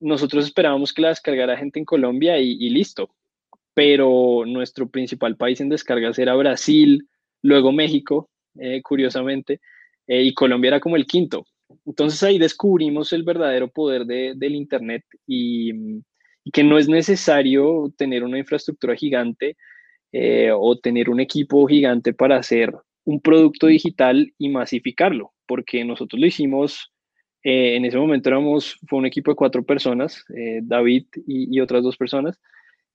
nosotros 0.00 0.44
esperábamos 0.44 0.92
que 0.92 1.02
la 1.02 1.08
descargara 1.08 1.56
gente 1.56 1.78
en 1.78 1.84
Colombia 1.84 2.38
y, 2.38 2.70
listo, 2.70 3.14
pero 3.74 4.44
nuestro 4.46 4.88
principal 4.88 5.36
país 5.36 5.60
en 5.60 5.68
descargas 5.68 6.18
era 6.18 6.34
Brasil, 6.34 7.08
luego 7.42 7.72
México, 7.72 8.28
eh, 8.58 8.82
curiosamente, 8.82 9.60
eh, 10.06 10.22
y 10.22 10.34
Colombia 10.34 10.68
era 10.68 10.80
como 10.80 10.96
el 10.96 11.06
quinto. 11.06 11.46
Entonces 11.84 12.22
ahí 12.22 12.38
descubrimos 12.38 13.12
el 13.12 13.24
verdadero 13.24 13.68
poder 13.68 14.04
del 14.06 14.54
Internet 14.54 15.04
y, 15.26 15.72
que 16.52 16.64
no 16.64 16.78
es 16.78 16.88
necesario 16.88 17.92
tener 17.96 18.24
una 18.24 18.38
infraestructura 18.38 18.96
gigante 18.96 19.56
eh, 20.12 20.50
o 20.52 20.78
tener 20.78 21.08
un 21.08 21.20
equipo 21.20 21.66
gigante 21.66 22.12
para 22.12 22.36
hacer 22.36 22.74
un 23.04 23.20
producto 23.20 23.66
digital 23.66 24.32
y 24.38 24.48
masificarlo, 24.48 25.32
porque 25.46 25.84
nosotros 25.84 26.20
lo 26.20 26.26
hicimos, 26.26 26.92
eh, 27.42 27.76
en 27.76 27.84
ese 27.84 27.98
momento 27.98 28.28
éramos, 28.28 28.78
fue 28.86 28.98
un 28.98 29.06
equipo 29.06 29.30
de 29.30 29.36
cuatro 29.36 29.64
personas, 29.64 30.24
eh, 30.36 30.60
David 30.62 31.06
y, 31.26 31.58
otras 31.60 31.82
dos 31.82 31.96
personas, 31.96 32.40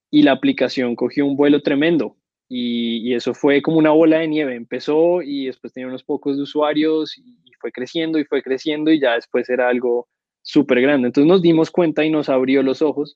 y 0.09 0.23
la 0.23 0.31
aplicación 0.31 0.95
cogió 0.95 1.25
un 1.25 1.35
vuelo 1.35 1.61
tremendo. 1.61 2.17
Y, 2.49 3.13
eso 3.13 3.33
fue 3.33 3.61
como 3.61 3.77
una 3.77 3.91
bola 3.91 4.19
de 4.19 4.27
nieve. 4.27 4.55
Empezó 4.55 5.21
y 5.21 5.47
después 5.47 5.73
tenía 5.73 5.87
unos 5.87 6.03
pocos 6.03 6.37
de 6.37 6.43
usuarios 6.43 7.17
y 7.17 7.37
fue 7.59 7.71
creciendo 7.71 8.19
y 8.19 8.25
fue 8.25 8.41
creciendo 8.41 8.91
y 8.91 8.99
ya 8.99 9.15
después 9.15 9.49
era 9.49 9.69
algo 9.69 10.07
súper 10.41 10.81
grande. 10.81 11.07
Entonces 11.07 11.27
nos 11.27 11.41
dimos 11.41 11.71
cuenta 11.71 12.05
y 12.05 12.09
nos 12.09 12.29
abrió 12.29 12.63
los 12.63 12.81
ojos 12.81 13.15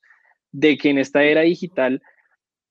de 0.50 0.76
que 0.76 0.90
en 0.90 0.98
esta 0.98 1.24
era 1.24 1.42
digital 1.42 2.02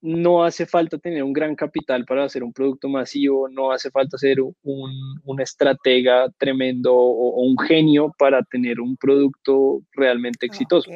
no 0.02 0.44
hace 0.44 0.66
falta 0.66 0.98
tener 0.98 1.24
un 1.24 1.32
gran 1.32 1.56
capital 1.56 2.06
para 2.06 2.24
hacer 2.24 2.44
un 2.44 2.52
producto 2.52 2.90
masivo, 2.90 3.48
no 3.48 3.72
hace 3.72 3.92
falta 3.92 4.18
ser 4.18 4.42
un, 4.42 4.56
un 4.64 5.42
estratega 5.42 6.28
tremendo 6.40 6.94
o, 6.94 7.42
un 7.44 7.58
genio 7.58 8.12
para 8.18 8.42
tener 8.44 8.80
un 8.80 8.98
producto 8.98 9.84
realmente 9.94 10.48
exitoso. 10.48 10.90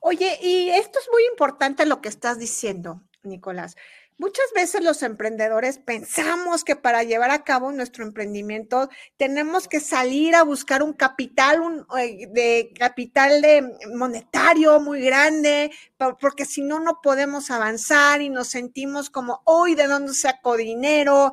Oye, 0.00 0.38
y 0.42 0.70
esto 0.70 0.98
es 0.98 1.08
muy 1.12 1.22
importante 1.30 1.84
lo 1.84 2.00
que 2.00 2.08
estás 2.08 2.38
diciendo, 2.38 3.02
Nicolás. 3.22 3.76
Muchas 4.18 4.46
veces 4.54 4.82
los 4.82 5.02
emprendedores 5.02 5.76
pensamos 5.76 6.64
que 6.64 6.74
para 6.74 7.02
llevar 7.02 7.30
a 7.30 7.44
cabo 7.44 7.70
nuestro 7.70 8.02
emprendimiento 8.02 8.88
tenemos 9.18 9.68
que 9.68 9.78
salir 9.78 10.34
a 10.34 10.42
buscar 10.42 10.82
un 10.82 10.94
capital 10.94 11.60
un, 11.60 11.86
eh, 11.98 12.26
de 12.30 12.72
capital 12.78 13.42
de 13.42 13.76
monetario 13.94 14.80
muy 14.80 15.02
grande, 15.02 15.70
porque 16.18 16.46
si 16.46 16.62
no 16.62 16.80
no 16.80 17.00
podemos 17.02 17.50
avanzar 17.50 18.22
y 18.22 18.30
nos 18.30 18.48
sentimos 18.48 19.10
como 19.10 19.42
hoy 19.44 19.74
de 19.74 19.86
dónde 19.86 20.14
saco 20.14 20.56
dinero. 20.56 21.32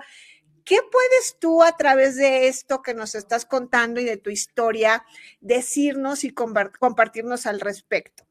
¿Qué 0.65 0.79
puedes 0.91 1.37
tú 1.39 1.63
a 1.63 1.77
través 1.77 2.17
de 2.17 2.47
esto 2.49 2.81
que 2.81 2.93
nos 2.93 3.15
estás 3.15 3.45
contando 3.45 4.01
y 4.01 4.05
de 4.05 4.17
tu 4.17 4.29
historia 4.29 5.05
decirnos 5.39 6.25
y 6.25 6.31
compartirnos 6.31 7.45
al 7.45 7.61
respecto? 7.61 8.22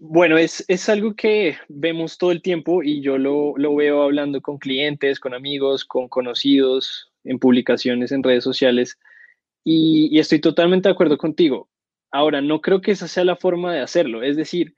Bueno, 0.00 0.38
es, 0.38 0.64
es, 0.68 0.88
algo 0.88 1.14
que 1.16 1.56
vemos 1.68 2.18
todo 2.18 2.30
el 2.30 2.40
tiempo 2.40 2.84
y 2.84 3.00
yo 3.00 3.18
lo, 3.18 3.54
lo, 3.56 3.74
veo 3.74 4.02
hablando 4.02 4.40
con 4.40 4.58
clientes, 4.58 5.18
con 5.18 5.34
amigos, 5.34 5.84
con 5.84 6.08
conocidos, 6.08 7.10
en 7.24 7.38
publicaciones 7.38 8.12
en 8.12 8.22
redes 8.22 8.44
sociales 8.44 8.96
y, 9.64 10.18
estoy 10.18 10.40
totalmente 10.40 10.88
de 10.88 10.92
acuerdo 10.92 11.18
contigo. 11.18 11.68
Ahora, 12.10 12.40
no 12.40 12.60
creo 12.60 12.80
que 12.80 12.92
esa 12.92 13.08
sea 13.08 13.24
la 13.24 13.36
forma 13.36 13.74
de 13.74 13.80
hacerlo. 13.80 14.22
Es 14.22 14.36
decir, 14.36 14.74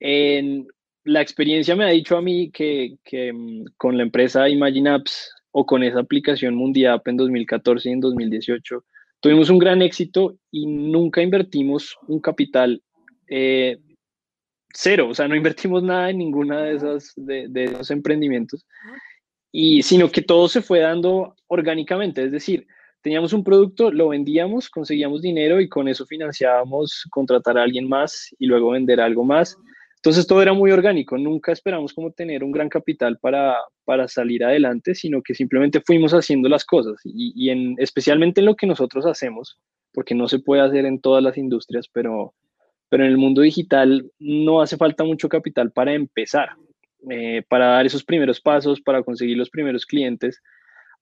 en, 0.00 0.66
la 1.04 1.22
experiencia 1.22 1.74
me 1.74 1.84
ha 1.84 1.88
dicho 1.88 2.16
a 2.16 2.22
mí 2.22 2.50
que, 2.50 2.98
que 3.04 3.32
mm, 3.32 3.64
con 3.76 3.96
la 3.96 4.02
empresa 4.02 4.48
Imagine 4.48 4.90
Apps 4.90 5.32
o 5.52 5.64
con 5.64 5.82
esa 5.82 6.00
aplicación 6.00 6.54
Mundial 6.54 7.00
en 7.06 7.16
2014 7.16 7.88
y 7.88 7.92
en 7.92 8.00
2018, 8.00 8.84
tuvimos 9.20 9.48
un 9.48 9.58
gran 9.58 9.80
éxito 9.80 10.36
y 10.50 10.66
nunca 10.66 11.22
invertimos 11.22 11.96
un 12.08 12.20
capital 12.20 12.82
eh, 13.26 13.78
cero, 14.80 15.08
o 15.10 15.14
sea, 15.14 15.26
no 15.26 15.34
invertimos 15.34 15.82
nada 15.82 16.10
en 16.10 16.18
ninguna 16.18 16.62
de 16.62 16.76
esas, 16.76 17.12
de, 17.16 17.64
esos 17.64 17.90
emprendimientos, 17.90 18.64
y 19.50 19.82
sino 19.82 20.08
que 20.08 20.22
todo 20.22 20.48
se 20.48 20.62
fue 20.62 20.78
dando 20.78 21.34
orgánicamente, 21.48 22.22
es 22.22 22.30
decir, 22.30 22.64
teníamos 23.02 23.32
un 23.32 23.42
producto, 23.42 23.90
lo 23.90 24.08
vendíamos, 24.08 24.70
conseguíamos 24.70 25.22
dinero 25.22 25.60
y 25.60 25.68
con 25.68 25.88
eso 25.88 26.06
financiábamos 26.06 27.04
contratar 27.10 27.58
a 27.58 27.64
alguien 27.64 27.88
más 27.88 28.28
y 28.38 28.46
luego 28.46 28.70
vender 28.70 29.00
algo 29.00 29.24
más. 29.24 29.56
Entonces 29.96 30.26
todo 30.28 30.42
era 30.42 30.52
muy 30.52 30.70
orgánico, 30.70 31.18
nunca 31.18 31.50
esperamos 31.50 31.92
como 31.92 32.12
tener 32.12 32.44
un 32.44 32.52
gran 32.52 32.68
capital 32.68 33.18
para, 33.18 33.56
para 33.84 34.06
salir 34.06 34.44
adelante, 34.44 34.94
sino 34.94 35.22
que 35.22 35.34
simplemente 35.34 35.80
fuimos 35.80 36.14
haciendo 36.14 36.48
las 36.48 36.64
cosas 36.64 37.00
y, 37.04 37.32
y 37.34 37.50
en, 37.50 37.74
especialmente 37.78 38.40
en 38.40 38.46
lo 38.46 38.54
que 38.54 38.68
nosotros 38.68 39.06
hacemos, 39.06 39.58
porque 39.92 40.14
no 40.14 40.28
se 40.28 40.38
puede 40.38 40.62
hacer 40.62 40.86
en 40.86 41.00
todas 41.00 41.22
las 41.22 41.36
industrias, 41.36 41.88
pero 41.92 42.32
pero 42.88 43.04
en 43.04 43.10
el 43.10 43.18
mundo 43.18 43.42
digital 43.42 44.10
no 44.18 44.60
hace 44.60 44.76
falta 44.76 45.04
mucho 45.04 45.28
capital 45.28 45.70
para 45.72 45.92
empezar. 45.94 46.50
eh, 47.10 47.44
para 47.48 47.66
dar 47.68 47.86
esos 47.86 48.02
primeros 48.04 48.40
pasos, 48.40 48.80
para 48.80 49.02
conseguir 49.04 49.36
los 49.36 49.50
primeros 49.50 49.86
clientes, 49.86 50.42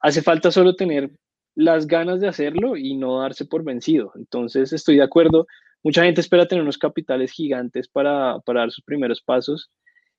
hace 0.00 0.20
falta 0.20 0.50
solo 0.50 0.76
tener 0.76 1.10
las 1.54 1.86
ganas 1.86 2.20
de 2.20 2.28
hacerlo 2.28 2.76
y 2.76 2.94
no 2.94 3.20
darse 3.20 3.46
por 3.46 3.64
vencido. 3.64 4.12
Entonces, 4.14 4.74
estoy 4.74 4.96
de 4.96 5.02
acuerdo. 5.02 5.46
Mucha 5.82 6.04
gente 6.04 6.20
espera 6.20 6.46
tener 6.46 6.62
unos 6.62 6.76
capitales 6.76 7.32
gigantes 7.32 7.88
para, 7.88 8.38
para 8.40 8.60
dar 8.60 8.70
sus 8.70 8.84
primeros 8.84 9.22
pasos 9.22 9.70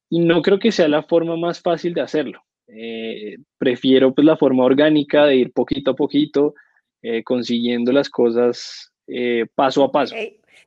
y 0.10 0.20
no 0.20 0.42
creo 0.42 0.58
que 0.58 0.72
sea 0.72 0.88
la 0.88 1.04
forma 1.04 1.38
más 1.38 1.62
fácil 1.62 1.94
de 1.94 2.02
hacerlo. 2.02 2.42
Eh, 2.68 3.38
prefiero 3.60 4.14
pues 4.16 4.26
la 4.26 4.36
forma 4.36 4.64
orgánica 4.64 5.26
de 5.26 5.36
ir 5.36 5.54
poquito 5.54 5.92
a 5.92 5.96
poquito, 5.96 6.56
eh, 7.04 7.24
consiguiendo 7.24 7.92
las 7.92 8.10
cosas 8.10 8.92
paso 9.56 9.84
a 9.84 9.92
paso. 9.92 10.16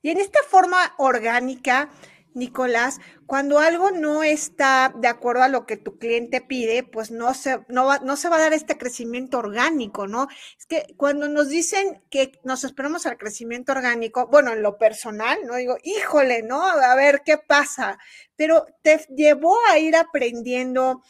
Y 0.02 0.10
en 0.10 0.18
esta 0.18 0.40
forma 0.48 0.94
orgánica, 0.98 1.90
Nicolás, 2.34 3.00
cuando 3.26 3.58
algo 3.58 3.90
no 3.90 4.22
está 4.22 4.92
de 4.96 5.08
acuerdo 5.08 5.42
a 5.42 5.48
lo 5.48 5.66
que 5.66 5.76
tu 5.76 5.98
cliente 5.98 6.40
pide, 6.40 6.82
pues 6.82 7.10
no 7.10 7.34
se, 7.34 7.60
no, 7.68 7.86
va, 7.86 7.98
no 7.98 8.16
se 8.16 8.28
va 8.28 8.36
a 8.36 8.40
dar 8.40 8.52
este 8.52 8.78
crecimiento 8.78 9.38
orgánico, 9.38 10.06
¿no? 10.06 10.28
Es 10.58 10.66
que 10.66 10.94
cuando 10.96 11.28
nos 11.28 11.48
dicen 11.48 12.02
que 12.10 12.38
nos 12.44 12.64
esperamos 12.64 13.06
al 13.06 13.18
crecimiento 13.18 13.72
orgánico, 13.72 14.28
bueno, 14.28 14.52
en 14.52 14.62
lo 14.62 14.78
personal, 14.78 15.38
¿no? 15.44 15.56
Digo, 15.56 15.76
híjole, 15.82 16.42
¿no? 16.42 16.62
A 16.64 16.94
ver 16.94 17.22
qué 17.24 17.36
pasa, 17.38 17.98
pero 18.36 18.66
te 18.82 19.04
llevó 19.16 19.56
a 19.70 19.78
ir 19.78 19.96
aprendiendo 19.96 21.02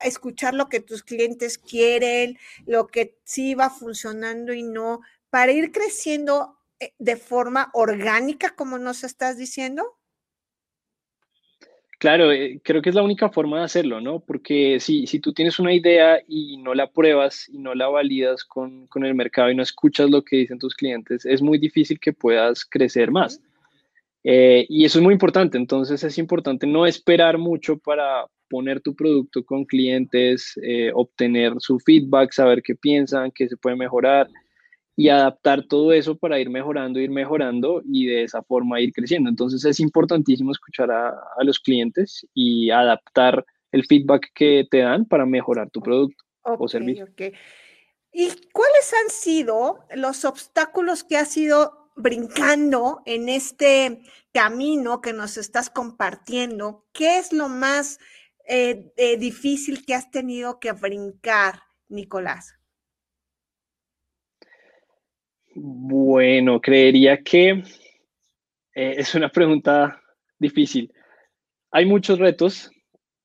a 0.00 0.06
escuchar 0.06 0.54
lo 0.54 0.68
que 0.68 0.80
tus 0.80 1.02
clientes 1.02 1.58
quieren, 1.58 2.38
lo 2.66 2.86
que 2.86 3.18
sí 3.24 3.54
va 3.54 3.68
funcionando 3.68 4.52
y 4.52 4.62
no, 4.62 5.00
para 5.28 5.50
ir 5.50 5.72
creciendo 5.72 6.57
de 6.98 7.16
forma 7.16 7.70
orgánica, 7.72 8.54
como 8.54 8.78
nos 8.78 9.04
estás 9.04 9.36
diciendo. 9.36 9.98
Claro, 11.98 12.30
eh, 12.30 12.60
creo 12.62 12.80
que 12.80 12.90
es 12.90 12.94
la 12.94 13.02
única 13.02 13.28
forma 13.28 13.58
de 13.58 13.64
hacerlo, 13.64 14.00
¿no? 14.00 14.20
Porque 14.20 14.78
si, 14.78 15.08
si 15.08 15.18
tú 15.18 15.32
tienes 15.32 15.58
una 15.58 15.74
idea 15.74 16.20
y 16.28 16.56
no 16.58 16.72
la 16.72 16.90
pruebas 16.92 17.48
y 17.48 17.58
no 17.58 17.74
la 17.74 17.88
validas 17.88 18.44
con, 18.44 18.86
con, 18.86 19.04
el 19.04 19.16
mercado 19.16 19.50
y 19.50 19.56
no 19.56 19.64
escuchas 19.64 20.08
lo 20.08 20.22
que 20.22 20.36
dicen 20.36 20.60
tus 20.60 20.76
clientes, 20.76 21.26
es 21.26 21.42
muy 21.42 21.58
difícil 21.58 21.98
que 21.98 22.12
puedas 22.12 22.64
crecer 22.64 23.10
más. 23.10 23.40
Eh, 24.22 24.64
y 24.68 24.84
eso 24.84 24.98
es 24.98 25.02
muy 25.02 25.12
importante, 25.12 25.58
entonces 25.58 26.04
es 26.04 26.18
importante 26.18 26.68
no 26.68 26.86
esperar 26.86 27.36
mucho 27.36 27.78
para 27.78 28.26
poner 28.48 28.80
tu 28.80 28.94
producto 28.94 29.44
con 29.44 29.64
clientes, 29.64 30.52
eh, 30.62 30.92
obtener 30.94 31.54
su 31.58 31.80
feedback, 31.80 32.32
saber 32.32 32.62
qué 32.62 32.76
piensan, 32.76 33.32
qué 33.32 33.48
se 33.48 33.56
puede 33.56 33.74
mejorar 33.74 34.28
y 34.98 35.10
adaptar 35.10 35.64
todo 35.68 35.92
eso 35.92 36.16
para 36.16 36.40
ir 36.40 36.50
mejorando, 36.50 36.98
ir 36.98 37.10
mejorando 37.10 37.82
y 37.84 38.06
de 38.06 38.24
esa 38.24 38.42
forma 38.42 38.80
ir 38.80 38.92
creciendo. 38.92 39.30
Entonces 39.30 39.64
es 39.64 39.78
importantísimo 39.78 40.50
escuchar 40.50 40.90
a, 40.90 41.10
a 41.10 41.44
los 41.44 41.60
clientes 41.60 42.26
y 42.34 42.70
adaptar 42.70 43.46
el 43.70 43.86
feedback 43.86 44.32
que 44.34 44.66
te 44.68 44.78
dan 44.78 45.04
para 45.04 45.24
mejorar 45.24 45.70
tu 45.70 45.80
producto 45.80 46.24
okay, 46.42 46.56
o 46.58 46.66
servicio. 46.66 47.04
Okay. 47.12 47.32
¿Y 48.12 48.26
cuáles 48.52 48.92
han 48.92 49.10
sido 49.10 49.86
los 49.94 50.24
obstáculos 50.24 51.04
que 51.04 51.16
has 51.16 51.36
ido 51.36 51.92
brincando 51.94 53.02
en 53.06 53.28
este 53.28 54.02
camino 54.32 55.00
que 55.00 55.12
nos 55.12 55.36
estás 55.36 55.70
compartiendo? 55.70 56.88
¿Qué 56.92 57.18
es 57.18 57.32
lo 57.32 57.48
más 57.48 58.00
eh, 58.48 58.92
eh, 58.96 59.16
difícil 59.16 59.86
que 59.86 59.94
has 59.94 60.10
tenido 60.10 60.58
que 60.58 60.72
brincar, 60.72 61.62
Nicolás? 61.88 62.57
Bueno, 65.54 66.60
creería 66.60 67.22
que 67.22 67.50
eh, 67.50 68.94
es 68.98 69.14
una 69.14 69.28
pregunta 69.28 70.00
difícil. 70.38 70.92
Hay 71.70 71.86
muchos 71.86 72.18
retos, 72.18 72.70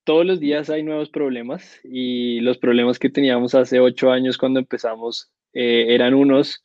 todos 0.04 0.26
los 0.26 0.40
días 0.40 0.70
hay 0.70 0.84
nuevos 0.84 1.10
problemas 1.10 1.80
y 1.84 2.40
los 2.42 2.58
problemas 2.58 3.00
que 3.00 3.10
teníamos 3.10 3.56
hace 3.56 3.80
ocho 3.80 4.12
años 4.12 4.38
cuando 4.38 4.60
empezamos 4.60 5.32
eh, 5.54 5.88
eran 5.90 6.14
unos 6.14 6.64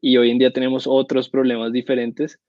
y 0.00 0.16
hoy 0.16 0.30
en 0.30 0.38
día 0.38 0.52
tenemos 0.52 0.86
otros 0.86 1.28
problemas 1.28 1.72
diferentes. 1.72 2.40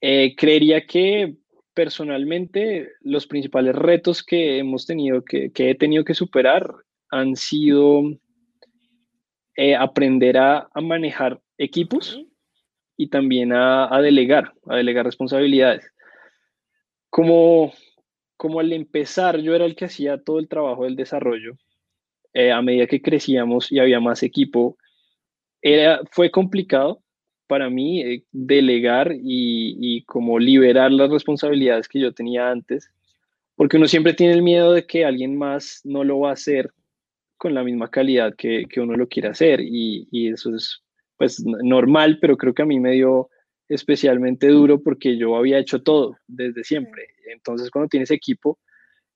Eh, 0.00 0.34
creería 0.36 0.86
que 0.86 1.36
personalmente 1.74 2.90
los 3.00 3.26
principales 3.26 3.74
retos 3.74 4.22
que 4.22 4.58
hemos 4.58 4.86
tenido, 4.86 5.24
que, 5.24 5.50
que 5.52 5.70
he 5.70 5.74
tenido 5.74 6.04
que 6.04 6.14
superar, 6.14 6.74
han 7.10 7.36
sido 7.36 8.02
eh, 9.56 9.74
aprender 9.74 10.36
a, 10.36 10.68
a, 10.72 10.80
manejar 10.82 11.40
equipos 11.56 12.20
y 12.96 13.08
también 13.08 13.52
a, 13.52 13.94
a, 13.94 14.02
delegar, 14.02 14.52
a 14.66 14.76
delegar 14.76 15.06
responsabilidades. 15.06 15.90
Como, 17.08 17.72
como 18.36 18.60
al 18.60 18.72
empezar 18.72 19.38
yo 19.38 19.54
era 19.54 19.64
el 19.64 19.74
que 19.74 19.86
hacía 19.86 20.22
todo 20.22 20.38
el 20.38 20.48
trabajo 20.48 20.84
del 20.84 20.96
desarrollo, 20.96 21.56
eh, 22.34 22.52
a 22.52 22.60
medida 22.60 22.86
que 22.86 23.00
crecíamos 23.00 23.72
y 23.72 23.78
había 23.78 23.98
más 23.98 24.22
equipo, 24.22 24.76
era, 25.62 26.00
fue 26.10 26.30
complicado 26.30 27.02
para 27.46 27.70
mí 27.70 28.02
eh, 28.02 28.24
delegar 28.32 29.12
y, 29.12 29.76
y 29.80 30.04
como 30.04 30.38
liberar 30.38 30.92
las 30.92 31.10
responsabilidades 31.10 31.88
que 31.88 32.00
yo 32.00 32.12
tenía 32.12 32.50
antes, 32.50 32.90
porque 33.54 33.78
uno 33.78 33.88
siempre 33.88 34.12
tiene 34.12 34.34
el 34.34 34.42
miedo 34.42 34.74
de 34.74 34.86
que 34.86 35.06
alguien 35.06 35.38
más 35.38 35.80
no 35.84 36.04
lo 36.04 36.18
va 36.20 36.30
a 36.30 36.34
hacer 36.34 36.72
con 37.36 37.54
la 37.54 37.64
misma 37.64 37.90
calidad 37.90 38.34
que, 38.36 38.64
que 38.68 38.80
uno 38.80 38.94
lo 38.94 39.08
quiere 39.08 39.28
hacer 39.28 39.60
y, 39.60 40.08
y, 40.10 40.28
eso 40.28 40.54
es 40.54 40.82
pues 41.16 41.42
normal, 41.44 42.18
pero 42.20 42.36
creo 42.36 42.54
que 42.54 42.62
a 42.62 42.66
mí 42.66 42.78
me 42.78 42.92
dio 42.92 43.30
especialmente 43.68 44.48
duro 44.48 44.82
porque 44.82 45.16
yo 45.16 45.36
había 45.36 45.58
hecho 45.58 45.82
todo 45.82 46.16
desde 46.26 46.62
siempre. 46.62 47.08
Entonces 47.32 47.70
cuando 47.70 47.88
tienes 47.88 48.10
equipo 48.10 48.58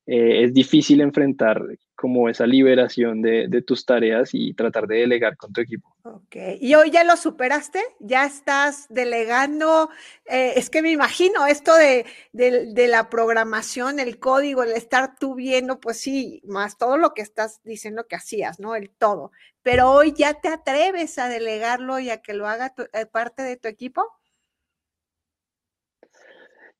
eh, 0.06 0.44
es 0.44 0.54
difícil 0.54 1.00
enfrentar 1.00 1.62
como 2.00 2.30
esa 2.30 2.46
liberación 2.46 3.20
de, 3.20 3.46
de, 3.46 3.60
tus 3.60 3.84
tareas 3.84 4.30
y 4.32 4.54
tratar 4.54 4.86
de 4.86 5.00
delegar 5.00 5.36
con 5.36 5.52
tu 5.52 5.60
equipo. 5.60 5.94
Ok, 6.04 6.34
¿y 6.58 6.74
hoy 6.74 6.90
ya 6.90 7.04
lo 7.04 7.14
superaste? 7.14 7.78
¿Ya 7.98 8.24
estás 8.24 8.86
delegando? 8.88 9.90
Eh, 10.24 10.54
es 10.56 10.70
que 10.70 10.80
me 10.80 10.90
imagino 10.90 11.46
esto 11.46 11.76
de, 11.76 12.06
de, 12.32 12.72
de, 12.72 12.88
la 12.88 13.10
programación, 13.10 14.00
el 14.00 14.18
código, 14.18 14.62
el 14.62 14.72
estar 14.72 15.18
tú 15.18 15.34
viendo, 15.34 15.78
pues 15.78 15.98
sí, 15.98 16.40
más 16.46 16.78
todo 16.78 16.96
lo 16.96 17.12
que 17.12 17.20
estás 17.20 17.60
diciendo 17.64 18.06
que 18.08 18.16
hacías, 18.16 18.60
¿no? 18.60 18.74
El 18.74 18.88
todo. 18.88 19.30
Pero 19.60 19.90
hoy 19.90 20.14
ya 20.16 20.40
te 20.40 20.48
atreves 20.48 21.18
a 21.18 21.28
delegarlo 21.28 21.98
y 21.98 22.08
a 22.08 22.22
que 22.22 22.32
lo 22.32 22.48
haga 22.48 22.74
tu, 22.74 22.84
eh, 22.94 23.04
parte 23.12 23.42
de 23.42 23.58
tu 23.58 23.68
equipo? 23.68 24.06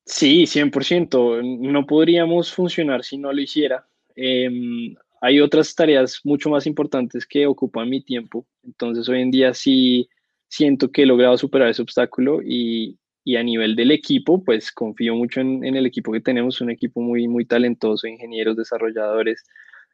Sí, 0.03 0.47
100%. 0.47 1.43
No 1.43 1.85
podríamos 1.85 2.51
funcionar 2.51 3.03
si 3.03 3.19
no 3.19 3.31
lo 3.31 3.39
hiciera. 3.39 3.85
Eh, 4.15 4.95
hay 5.21 5.39
otras 5.39 5.73
tareas 5.75 6.19
mucho 6.23 6.49
más 6.49 6.65
importantes 6.65 7.27
que 7.27 7.45
ocupan 7.45 7.87
mi 7.87 8.03
tiempo. 8.03 8.47
Entonces, 8.63 9.07
hoy 9.07 9.21
en 9.21 9.29
día 9.29 9.53
sí 9.53 10.09
siento 10.47 10.91
que 10.91 11.03
he 11.03 11.05
logrado 11.05 11.37
superar 11.37 11.69
ese 11.69 11.83
obstáculo 11.83 12.41
y, 12.43 12.97
y 13.23 13.35
a 13.35 13.43
nivel 13.43 13.75
del 13.75 13.91
equipo, 13.91 14.43
pues 14.43 14.71
confío 14.71 15.15
mucho 15.15 15.39
en, 15.39 15.63
en, 15.63 15.75
el 15.75 15.85
equipo 15.85 16.11
que 16.11 16.21
tenemos, 16.21 16.59
un 16.59 16.71
equipo 16.71 17.01
muy, 17.01 17.27
muy 17.27 17.45
talentoso, 17.45 18.07
ingenieros, 18.07 18.57
desarrolladores, 18.57 19.43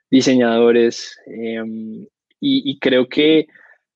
diseñadores, 0.10 1.20
eh, 1.28 1.62
y, 2.40 2.72
y 2.72 2.80
creo 2.80 3.10
que 3.10 3.48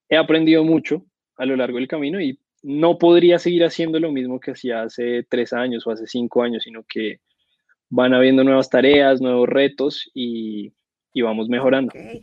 he 0.09 0.17
aprendido 0.17 0.65
mucho 0.65 1.05
a 1.37 1.45
lo 1.45 1.55
largo 1.55 1.77
del 1.77 1.87
camino 1.87 2.19
y 2.19 2.37
no 2.61 2.97
podría 2.97 3.39
seguir 3.39 3.63
haciendo 3.63 3.99
lo 4.01 4.11
mismo 4.11 4.39
que 4.41 4.51
hacía 4.51 4.83
hace 4.83 5.25
tres 5.29 5.53
años 5.53 5.87
o 5.87 5.91
hace 5.91 6.07
cinco 6.07 6.43
años, 6.43 6.63
sino 6.63 6.83
que 6.83 7.21
van 7.89 8.13
habiendo 8.13 8.43
nuevas 8.43 8.69
tareas, 8.69 9.21
nuevos 9.21 9.47
retos 9.47 10.11
y, 10.13 10.73
y 11.13 11.21
vamos 11.21 11.49
mejorando. 11.49 11.89
Okay. 11.89 12.21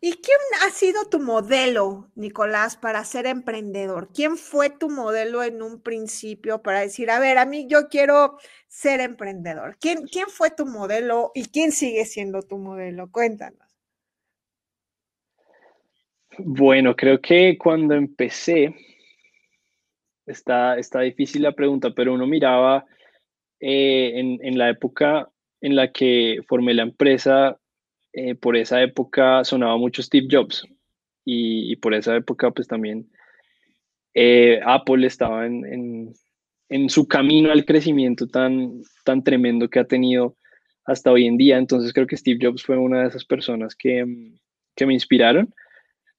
¿Y 0.00 0.12
quién 0.12 0.38
ha 0.64 0.70
sido 0.70 1.08
tu 1.08 1.18
modelo, 1.18 2.10
Nicolás, 2.14 2.76
para 2.76 3.02
ser 3.04 3.26
emprendedor? 3.26 4.10
¿Quién 4.12 4.36
fue 4.36 4.68
tu 4.68 4.90
modelo 4.90 5.42
en 5.42 5.62
un 5.62 5.80
principio 5.80 6.62
para 6.62 6.80
decir, 6.80 7.10
a 7.10 7.18
ver, 7.18 7.38
a 7.38 7.46
mí 7.46 7.66
yo 7.66 7.88
quiero 7.88 8.38
ser 8.68 9.00
emprendedor? 9.00 9.78
¿Quién, 9.80 10.06
quién 10.06 10.26
fue 10.28 10.50
tu 10.50 10.66
modelo 10.66 11.32
y 11.34 11.46
quién 11.46 11.72
sigue 11.72 12.04
siendo 12.04 12.42
tu 12.42 12.58
modelo? 12.58 13.10
Cuéntanos. 13.10 13.58
Bueno, 16.38 16.94
creo 16.94 17.20
que 17.20 17.56
cuando 17.56 17.94
empecé, 17.94 18.74
está, 20.26 20.78
está 20.78 21.00
difícil 21.00 21.42
la 21.42 21.52
pregunta, 21.52 21.92
pero 21.96 22.12
uno 22.12 22.26
miraba 22.26 22.84
eh, 23.58 24.12
en, 24.14 24.38
en, 24.42 24.58
la 24.58 24.68
época 24.68 25.30
en 25.62 25.74
la 25.74 25.90
que 25.90 26.40
formé 26.46 26.74
la 26.74 26.82
empresa, 26.82 27.58
eh, 28.18 28.34
por 28.34 28.56
esa 28.56 28.82
época 28.82 29.44
sonaba 29.44 29.76
mucho 29.76 30.02
Steve 30.02 30.26
Jobs 30.30 30.66
y, 31.22 31.76
por 31.76 31.92
esa 31.92 32.16
época 32.16 32.50
pues 32.50 32.66
también 32.66 33.10
eh, 34.14 34.58
Apple 34.64 35.06
estaba 35.06 35.44
en, 35.44 36.14
en, 36.70 36.88
su 36.88 37.06
camino 37.06 37.52
al 37.52 37.66
crecimiento 37.66 38.26
tan, 38.26 38.80
tan 39.04 39.22
tremendo 39.22 39.68
que 39.68 39.80
ha 39.80 39.84
tenido 39.84 40.34
hasta 40.86 41.12
hoy 41.12 41.26
en 41.26 41.36
día. 41.36 41.58
Entonces 41.58 41.92
creo 41.92 42.06
que 42.06 42.16
Steve 42.16 42.38
Jobs 42.40 42.62
fue 42.62 42.78
una 42.78 43.02
de 43.02 43.08
esas 43.08 43.26
personas 43.26 43.76
que, 43.76 44.06
que 44.74 44.86
me 44.86 44.94
inspiraron. 44.94 45.52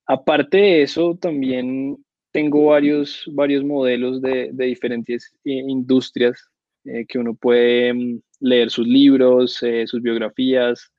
Aparte 0.06 0.58
de 0.58 0.84
eso, 0.84 1.18
también 1.20 1.98
tengo 2.32 2.66
varios, 2.66 3.24
varios 3.34 3.64
modelos 3.64 4.22
de, 4.22 4.52
de 4.54 4.66
diferentes 4.66 5.36
industrias 5.44 6.48
eh, 6.86 7.08
que 7.08 7.18
uno 7.18 7.34
puede 7.34 7.92
mm, 7.92 8.22
leer 8.42 8.70
sus 8.70 8.88
libros, 8.88 9.64
sus 9.88 10.02
biografías 10.04 10.92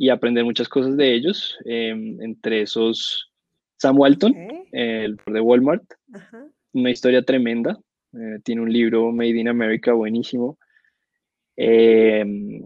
y 0.00 0.08
aprender 0.08 0.44
muchas 0.44 0.66
cosas 0.66 0.96
de 0.96 1.14
ellos, 1.14 1.58
em, 1.66 2.18
entre 2.22 2.62
esos 2.62 3.30
Sam 3.76 3.98
Walton, 3.98 4.34
el 4.72 5.18
de 5.26 5.40
Walmart, 5.42 5.84
una 6.72 6.90
historia 6.90 7.22
tremenda, 7.22 7.78
eh, 8.14 8.38
tiene 8.42 8.62
un 8.62 8.72
libro 8.72 9.12
Made 9.12 9.38
in 9.38 9.48
America 9.48 9.92
buenísimo. 9.92 10.58
Em, 11.54 12.62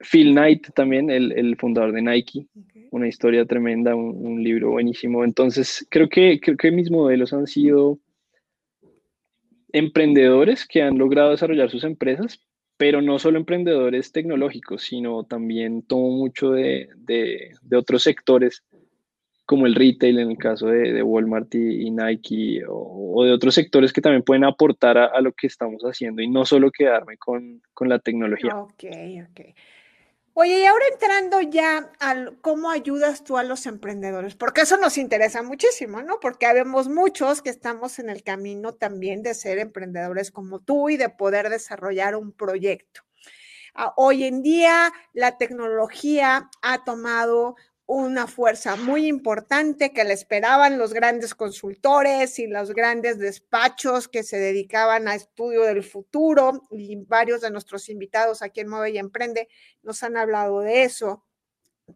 Phil 0.00 0.32
Knight 0.32 0.74
también, 0.74 1.08
el, 1.08 1.30
el 1.38 1.56
fundador 1.56 1.92
de 1.92 2.02
Nike, 2.02 2.48
una 2.90 3.06
historia 3.06 3.44
tremenda, 3.44 3.94
un, 3.94 4.26
un 4.26 4.42
libro 4.42 4.70
buenísimo. 4.72 5.22
Entonces, 5.22 5.86
creo 5.88 6.08
que, 6.08 6.40
creo 6.40 6.56
que 6.56 6.72
mis 6.72 6.90
modelos 6.90 7.32
han 7.32 7.46
sido 7.46 8.00
emprendedores 9.72 10.66
que 10.66 10.82
han 10.82 10.98
logrado 10.98 11.30
desarrollar 11.30 11.70
sus 11.70 11.84
empresas, 11.84 12.40
pero 12.76 13.00
no 13.02 13.18
solo 13.18 13.38
emprendedores 13.38 14.12
tecnológicos, 14.12 14.82
sino 14.82 15.24
también 15.24 15.82
tomo 15.82 16.10
mucho 16.10 16.50
de, 16.52 16.88
de- 16.96 17.52
otros 17.76 18.02
sectores, 18.02 18.64
como 19.44 19.66
el 19.66 19.74
retail 19.74 20.18
en 20.18 20.30
el 20.30 20.38
caso 20.38 20.66
de, 20.68 20.92
de 20.92 21.02
Walmart 21.02 21.54
y, 21.54 21.90
Nike, 21.90 22.62
o, 22.68 23.24
de 23.24 23.32
otros 23.32 23.54
sectores 23.54 23.92
que 23.92 24.00
también 24.00 24.22
pueden 24.22 24.44
aportar 24.44 24.98
a, 24.98 25.06
a 25.06 25.20
lo 25.20 25.32
que 25.32 25.46
estamos 25.46 25.82
haciendo 25.82 26.22
y 26.22 26.28
no 26.28 26.44
solo 26.44 26.70
quedarme 26.70 27.16
con, 27.18 27.60
con 27.74 27.88
la 27.88 27.98
tecnología. 27.98 28.56
Ok, 28.56 28.84
ok. 29.30 29.40
Oye, 30.34 30.60
y 30.60 30.64
ahora 30.64 30.86
entrando 30.90 31.42
ya 31.42 31.92
al 32.00 32.38
cómo 32.40 32.70
ayudas 32.70 33.22
tú 33.22 33.36
a 33.36 33.42
los 33.42 33.66
emprendedores, 33.66 34.34
porque 34.34 34.62
eso 34.62 34.78
nos 34.78 34.96
interesa 34.96 35.42
muchísimo, 35.42 36.02
¿no? 36.02 36.20
Porque 36.20 36.46
habemos 36.46 36.88
muchos 36.88 37.42
que 37.42 37.50
estamos 37.50 37.98
en 37.98 38.08
el 38.08 38.22
camino 38.22 38.72
también 38.72 39.22
de 39.22 39.34
ser 39.34 39.58
emprendedores 39.58 40.30
como 40.30 40.60
tú 40.60 40.88
y 40.88 40.96
de 40.96 41.10
poder 41.10 41.50
desarrollar 41.50 42.16
un 42.16 42.32
proyecto. 42.32 43.02
Ah, 43.74 43.92
Hoy 43.96 44.24
en 44.24 44.42
día 44.42 44.92
la 45.12 45.36
tecnología 45.36 46.48
ha 46.62 46.84
tomado 46.84 47.56
una 47.94 48.26
fuerza 48.26 48.76
muy 48.76 49.06
importante 49.06 49.92
que 49.92 50.04
le 50.04 50.14
esperaban 50.14 50.78
los 50.78 50.94
grandes 50.94 51.34
consultores 51.34 52.38
y 52.38 52.46
los 52.46 52.72
grandes 52.72 53.18
despachos 53.18 54.08
que 54.08 54.22
se 54.22 54.38
dedicaban 54.38 55.08
a 55.08 55.14
estudio 55.14 55.62
del 55.62 55.82
futuro 55.82 56.62
y 56.70 56.96
varios 56.96 57.42
de 57.42 57.50
nuestros 57.50 57.90
invitados 57.90 58.40
aquí 58.40 58.60
en 58.60 58.68
Mueve 58.68 58.92
y 58.92 58.98
Emprende 58.98 59.48
nos 59.82 60.02
han 60.02 60.16
hablado 60.16 60.60
de 60.60 60.84
eso. 60.84 61.26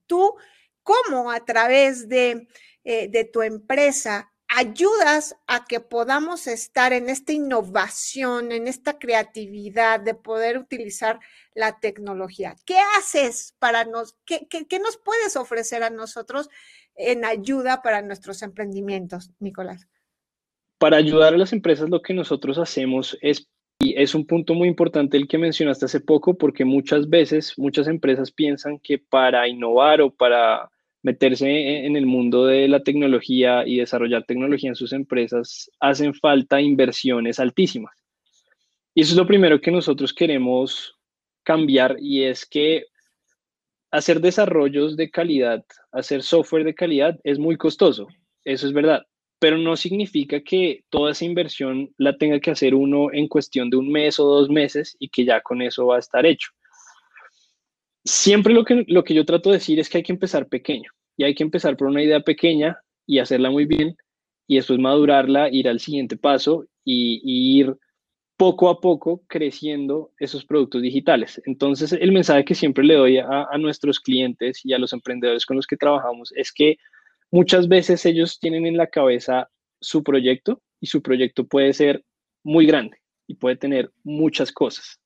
Tú, 0.07 0.35
¿cómo 0.83 1.31
a 1.31 1.45
través 1.47 2.09
de, 2.09 2.47
eh, 2.85 3.09
de 3.09 3.25
tu 3.25 3.41
empresa 3.41 4.35
ayudas 4.57 5.37
a 5.47 5.67
que 5.67 5.81
podamos 5.81 6.47
estar 6.47 6.95
en 6.95 7.11
esta 7.11 7.35
innovación, 7.35 8.53
en 8.53 8.69
esta 8.69 8.99
creatividad 8.99 10.01
de 10.01 10.15
poder 10.15 10.57
utilizar 10.57 11.21
la 11.55 11.79
tecnología? 11.79 12.57
¿Qué 12.65 12.79
haces 12.99 13.55
para 13.59 13.85
nos, 13.85 14.17
qué, 14.25 14.47
qué, 14.49 14.67
qué 14.67 14.79
nos 14.79 14.97
puedes 14.97 15.37
ofrecer 15.37 15.83
a 15.83 15.91
nosotros 15.91 16.49
en 16.95 17.27
ayuda 17.27 17.83
para 17.83 18.01
nuestros 18.01 18.41
emprendimientos, 18.41 19.31
Nicolás? 19.41 19.89
Para 20.79 20.97
ayudar 20.97 21.35
a 21.35 21.39
las 21.39 21.53
empresas, 21.53 21.91
lo 21.91 22.01
que 22.01 22.15
nosotros 22.15 22.57
hacemos 22.57 23.19
es, 23.21 23.47
y 23.79 24.01
es 24.01 24.15
un 24.15 24.27
punto 24.27 24.55
muy 24.55 24.69
importante 24.69 25.19
el 25.19 25.29
que 25.29 25.37
mencionaste 25.37 25.85
hace 25.85 26.01
poco, 26.01 26.39
porque 26.39 26.65
muchas 26.65 27.11
veces 27.11 27.53
muchas 27.59 27.89
empresas 27.89 28.33
piensan 28.33 28.79
que 28.79 28.99
para 28.99 29.47
innovar 29.49 30.01
o 30.01 30.11
para 30.11 30.71
meterse 31.07 31.87
en 31.87 31.95
el 31.95 32.05
mundo 32.05 32.47
de 32.47 32.67
la 32.67 32.83
tecnología 32.83 33.65
y 33.65 33.77
desarrollar 33.77 34.25
tecnología 34.25 34.71
en 34.71 34.75
sus 34.75 34.93
empresas, 34.93 35.71
hacen 35.79 36.13
falta 36.15 36.61
inversiones 36.61 37.39
altísimas. 37.39 37.95
Y 38.93 39.03
eso 39.03 39.13
es 39.13 39.17
lo 39.17 39.25
primero 39.25 39.61
que 39.61 39.71
nosotros 39.71 40.13
queremos 40.13 40.97
cambiar 41.45 41.97
y 42.01 42.25
es 42.25 42.45
que 42.45 42.87
hacer 43.93 44.21
desarrollos 44.21 44.97
de 44.97 45.09
calidad, 45.09 45.65
hacer 45.93 46.25
software 46.25 46.65
de 46.65 46.75
calidad 46.75 47.17
es 47.23 47.39
muy 47.39 47.57
costoso, 47.57 48.09
eso 48.43 48.67
es 48.67 48.73
verdad, 48.73 49.07
pero 49.39 49.59
no 49.59 49.77
significa 49.77 50.41
que 50.41 50.83
toda 50.91 51.13
esa 51.13 51.25
inversión 51.25 51.89
la 51.99 52.19
tenga 52.19 52.41
que 52.41 52.51
hacer 52.51 52.75
uno 52.75 53.13
en 53.13 53.29
cuestión 53.29 53.71
de 53.71 53.77
un 53.77 53.93
mes 53.93 54.19
o 54.19 54.25
dos 54.25 54.51
meses 54.51 54.97
y 54.99 55.09
que 55.09 55.25
ya 55.25 55.41
con 55.41 55.63
eso 55.63 55.87
va 55.87 55.97
a 55.97 56.01
estar 56.01 56.27
hecho. 56.27 56.51
Siempre 58.05 58.53
lo 58.53 58.65
que, 58.65 58.85
lo 58.89 59.05
que 59.05 59.15
yo 59.15 59.25
trato 59.25 59.51
de 59.51 59.59
decir 59.59 59.79
es 59.79 59.89
que 59.89 59.99
hay 59.99 60.05
que 60.05 60.13
empezar 60.13 60.49
pequeño 60.49 60.96
y 61.17 61.25
hay 61.25 61.35
que 61.35 61.43
empezar 61.43 61.77
por 61.77 61.89
una 61.89 62.03
idea 62.03 62.21
pequeña 62.21 62.79
y 63.07 63.19
hacerla 63.19 63.51
muy 63.51 63.65
bien 63.65 63.97
y 64.47 64.57
después 64.57 64.79
madurarla, 64.79 65.49
ir 65.51 65.69
al 65.69 65.81
siguiente 65.81 66.17
paso 66.17 66.67
y, 66.85 67.21
ir 67.59 67.75
poco 68.37 68.69
a 68.69 68.81
poco 68.81 69.23
creciendo 69.27 70.13
esos 70.19 70.45
productos 70.45 70.83
digitales. 70.83 71.41
Entonces, 71.47 71.93
el 71.93 72.13
mensaje 72.13 72.45
que 72.45 72.55
siempre 72.55 72.85
le 72.85 72.95
doy 72.95 73.19
a, 73.19 73.47
a, 73.51 73.59
nuestros 73.59 73.99
clientes 73.99 74.61
y 74.63 74.75
a 74.75 74.79
los 74.79 74.93
emprendedores 74.93 75.47
con 75.47 75.57
los 75.57 75.67
que 75.67 75.77
trabajamos 75.77 76.33
es 76.37 76.53
que 76.53 76.77
muchas 77.31 77.67
veces 77.67 78.05
ellos 78.05 78.39
tienen 78.39 78.67
en 78.67 78.77
la 78.77 78.89
cabeza 78.89 79.49
su 79.81 80.03
proyecto 80.03 80.63
y 80.81 80.87
su 80.87 81.03
proyecto 81.03 81.47
puede 81.47 81.73
ser 81.73 82.05
muy 82.45 82.67
grande 82.67 82.99
y 83.27 83.35
puede 83.35 83.57
tener 83.57 83.91
muchas 84.05 84.53
cosas. 84.53 85.01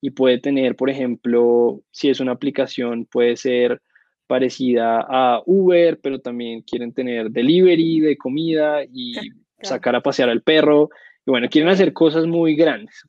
Y 0.00 0.10
puede 0.10 0.38
tener, 0.38 0.76
por 0.76 0.90
ejemplo, 0.90 1.82
si 1.90 2.10
es 2.10 2.20
una 2.20 2.32
aplicación, 2.32 3.06
puede 3.06 3.36
ser 3.36 3.80
parecida 4.26 5.00
a 5.08 5.42
Uber, 5.46 5.98
pero 6.00 6.20
también 6.20 6.62
quieren 6.62 6.92
tener 6.92 7.30
delivery 7.30 8.00
de 8.00 8.16
comida 8.16 8.82
y 8.84 9.12
claro. 9.14 9.36
sacar 9.62 9.96
a 9.96 10.02
pasear 10.02 10.28
al 10.28 10.42
perro. 10.42 10.90
Y 11.26 11.30
bueno, 11.30 11.48
quieren 11.48 11.70
hacer 11.70 11.92
cosas 11.92 12.26
muy 12.26 12.56
grandes. 12.56 13.04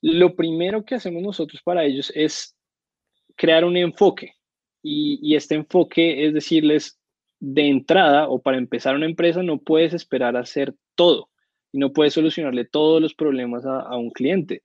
Lo 0.00 0.34
primero 0.36 0.84
que 0.84 0.96
hacemos 0.96 1.22
nosotros 1.22 1.62
para 1.62 1.84
ellos 1.84 2.12
es 2.14 2.56
crear 3.36 3.64
un 3.64 3.76
enfoque. 3.76 4.34
Y, 4.82 5.18
y, 5.22 5.34
este 5.34 5.54
enfoque 5.54 6.26
es 6.26 6.34
decirles, 6.34 6.98
de 7.40 7.68
entrada 7.68 8.28
o 8.28 8.40
para 8.40 8.58
empezar 8.58 8.94
una 8.94 9.06
empresa, 9.06 9.42
no 9.42 9.58
puedes 9.58 9.94
esperar 9.94 10.36
a 10.36 10.40
hacer 10.40 10.74
todo 10.94 11.30
y 11.72 11.78
no 11.78 11.92
puedes 11.92 12.12
solucionarle 12.12 12.64
todos 12.64 13.00
los 13.00 13.14
problemas 13.14 13.64
a, 13.66 13.80
a 13.80 13.96
un 13.96 14.10
cliente. 14.10 14.62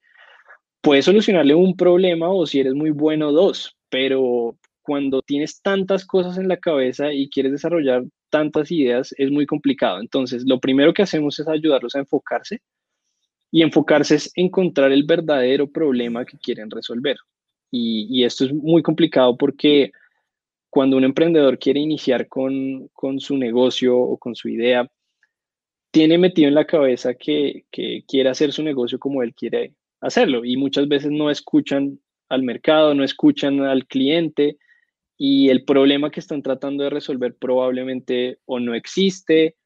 Puedes 0.82 1.06
solucionarle 1.06 1.56
un 1.56 1.76
problema 1.76 2.30
o 2.30 2.46
si 2.46 2.60
eres 2.60 2.74
muy 2.74 2.92
bueno, 2.92 3.32
dos, 3.32 3.76
pero 3.90 4.58
cuando 4.90 5.22
tienes 5.22 5.62
tantas 5.62 6.04
cosas 6.04 6.40
en 6.40 6.48
la 6.48 6.58
cabeza 6.58 7.14
y 7.14 7.30
quieres 7.30 7.52
desarrollar 7.52 8.06
tantas 8.32 8.72
ideas, 8.72 9.14
es 9.20 9.30
muy 9.30 9.46
complicado. 9.46 10.00
Entonces, 10.00 10.46
lo 10.48 10.60
primero 10.60 10.96
que 10.96 11.04
hacemos 11.04 11.40
es 11.40 11.48
ayudarlos 11.48 11.94
a 11.94 12.00
enfocarse 12.00 12.64
y 13.52 13.62
enfocarse 13.62 14.16
es 14.16 14.32
encontrar 14.34 14.92
el 14.92 15.04
verdadero 15.04 15.72
problema 15.72 16.26
que 16.26 16.40
quieren 16.40 16.72
resolver. 16.72 17.18
Y, 17.70 18.24
esto 18.24 18.46
es 18.46 18.52
muy 18.52 18.82
complicado 18.82 19.38
porque 19.38 19.92
cuando 20.72 20.98
un 20.98 21.04
emprendedor 21.04 21.60
quiere 21.60 21.82
iniciar 21.82 22.28
con, 22.28 22.88
con, 22.88 23.20
su 23.20 23.38
negocio 23.38 23.96
o 23.96 24.18
con 24.18 24.34
su 24.34 24.50
idea, 24.50 24.90
tiene 25.92 26.18
metido 26.18 26.48
en 26.48 26.56
la 26.56 26.66
cabeza 26.66 27.14
que, 27.14 27.66
que 27.70 28.04
quiere 28.08 28.30
hacer 28.30 28.54
su 28.54 28.64
negocio 28.64 28.98
como 28.98 29.22
él 29.22 29.36
quiere 29.36 29.76
hacerlo 30.02 30.44
y 30.44 30.58
muchas 30.58 30.88
veces 30.88 31.12
no 31.12 31.30
escuchan 31.30 32.00
al 32.28 32.42
mercado, 32.42 32.96
no 32.96 33.04
escuchan 33.04 33.60
al 33.62 33.86
cliente 33.86 34.58
y 35.22 35.50
el 35.50 35.66
problema 35.66 36.10
que 36.10 36.22
están 36.22 36.42
tratando 36.42 36.86
de 36.86 36.90
resolver 36.90 37.36
probablemente 37.36 38.40
o 38.46 38.62
no 38.62 38.74
existe 38.74 39.58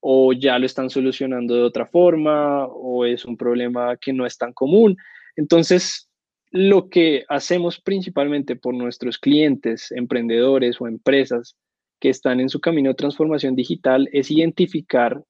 o 0.00 0.32
ya 0.32 0.58
lo 0.58 0.64
están 0.64 0.88
solucionando 0.88 1.54
de 1.54 1.62
otra 1.62 1.86
forma 1.86 2.66
o 2.66 3.04
es 3.04 3.26
un 3.26 3.36
problema 3.36 3.98
que 3.98 4.14
no 4.14 4.24
es 4.24 4.38
tan 4.38 4.54
común. 4.54 4.96
Entonces, 5.36 6.10
lo 6.50 6.88
que 6.88 7.24
hacemos 7.28 7.80
principalmente 7.80 8.56
por 8.56 8.74
nuestros 8.74 9.18
clientes, 9.18 9.92
emprendedores 9.92 10.80
o 10.80 10.88
empresas 10.88 11.54
que 12.00 12.08
están 12.08 12.40
en 12.40 12.48
su 12.48 12.60
camino 12.60 12.88
de 12.88 12.94
transformación 12.94 13.54
digital 13.54 14.08
es 14.10 14.30
identificar 14.30 15.22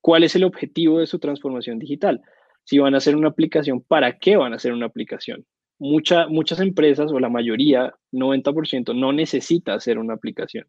cuál 0.00 0.24
es 0.24 0.36
el 0.36 0.44
objetivo 0.44 1.00
de 1.00 1.06
su 1.06 1.18
transformación 1.18 1.78
digital. 1.78 2.22
Si 2.64 2.78
van 2.78 2.94
a 2.94 2.98
hacer 2.98 3.14
una 3.14 3.28
aplicación, 3.28 3.82
¿para 3.82 4.18
qué 4.18 4.36
van 4.36 4.54
a 4.54 4.56
hacer 4.56 4.72
una 4.72 4.86
aplicación? 4.86 5.44
Mucha, 5.78 6.26
muchas 6.28 6.60
empresas 6.60 7.12
o 7.12 7.20
la 7.20 7.28
mayoría, 7.28 7.94
90%, 8.12 8.94
no 8.94 9.12
necesita 9.12 9.74
hacer 9.74 9.98
una 9.98 10.14
aplicación. 10.14 10.66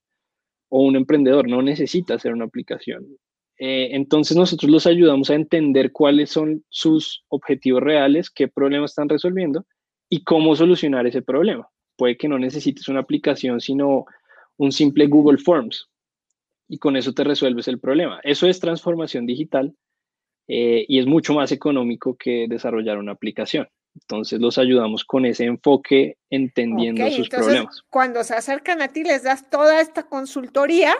O 0.69 0.83
un 0.83 0.95
emprendedor 0.95 1.47
no 1.49 1.61
necesita 1.61 2.13
hacer 2.13 2.31
una 2.33 2.45
aplicación. 2.45 3.07
Eh, 3.57 3.89
entonces 3.91 4.37
nosotros 4.37 4.71
los 4.71 4.87
ayudamos 4.87 5.29
a 5.29 5.35
entender 5.35 5.91
cuáles 5.91 6.29
son 6.29 6.63
sus 6.69 7.25
objetivos 7.27 7.81
reales, 7.81 8.29
qué 8.29 8.47
problemas 8.47 8.91
están 8.91 9.09
resolviendo 9.09 9.65
y 10.09 10.23
cómo 10.23 10.55
solucionar 10.55 11.05
ese 11.07 11.21
problema. 11.21 11.67
Puede 11.97 12.15
que 12.15 12.29
no 12.29 12.39
necesites 12.39 12.87
una 12.87 13.01
aplicación, 13.01 13.59
sino 13.59 14.05
un 14.57 14.71
simple 14.71 15.07
Google 15.07 15.39
Forms 15.39 15.89
y 16.69 16.77
con 16.77 16.95
eso 16.95 17.13
te 17.13 17.23
resuelves 17.23 17.67
el 17.67 17.79
problema. 17.79 18.21
Eso 18.23 18.47
es 18.47 18.59
transformación 18.59 19.25
digital 19.25 19.75
eh, 20.47 20.85
y 20.87 20.99
es 20.99 21.07
mucho 21.07 21.33
más 21.33 21.51
económico 21.51 22.15
que 22.15 22.45
desarrollar 22.47 22.97
una 22.97 23.11
aplicación. 23.11 23.67
Entonces 24.01 24.39
los 24.39 24.57
ayudamos 24.57 25.03
con 25.03 25.25
ese 25.25 25.45
enfoque 25.45 26.17
entendiendo 26.29 27.03
okay, 27.03 27.15
sus 27.15 27.25
entonces, 27.25 27.45
problemas. 27.45 27.83
Cuando 27.89 28.23
se 28.23 28.33
acercan 28.33 28.81
a 28.81 28.89
ti 28.89 29.03
les 29.03 29.23
das 29.23 29.49
toda 29.49 29.81
esta 29.81 30.03
consultoría 30.03 30.95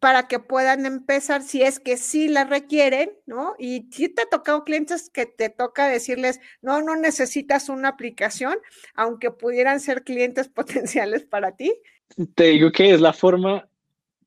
para 0.00 0.26
que 0.26 0.40
puedan 0.40 0.84
empezar 0.84 1.42
si 1.42 1.62
es 1.62 1.78
que 1.78 1.96
sí 1.96 2.26
la 2.26 2.42
requieren, 2.42 3.12
¿no? 3.26 3.54
Y 3.56 3.88
si 3.92 4.08
te 4.08 4.22
ha 4.22 4.28
tocado 4.28 4.64
clientes 4.64 5.08
que 5.10 5.26
te 5.26 5.48
toca 5.48 5.86
decirles, 5.86 6.40
no, 6.60 6.82
no 6.82 6.96
necesitas 6.96 7.68
una 7.68 7.90
aplicación, 7.90 8.56
aunque 8.94 9.30
pudieran 9.30 9.78
ser 9.78 10.02
clientes 10.02 10.48
potenciales 10.88 11.24
para 11.24 11.54
ti. 11.54 11.72
Te 12.34 12.44
digo 12.44 12.72
que 12.72 12.92
es 12.92 13.00
la 13.00 13.12
forma 13.12 13.68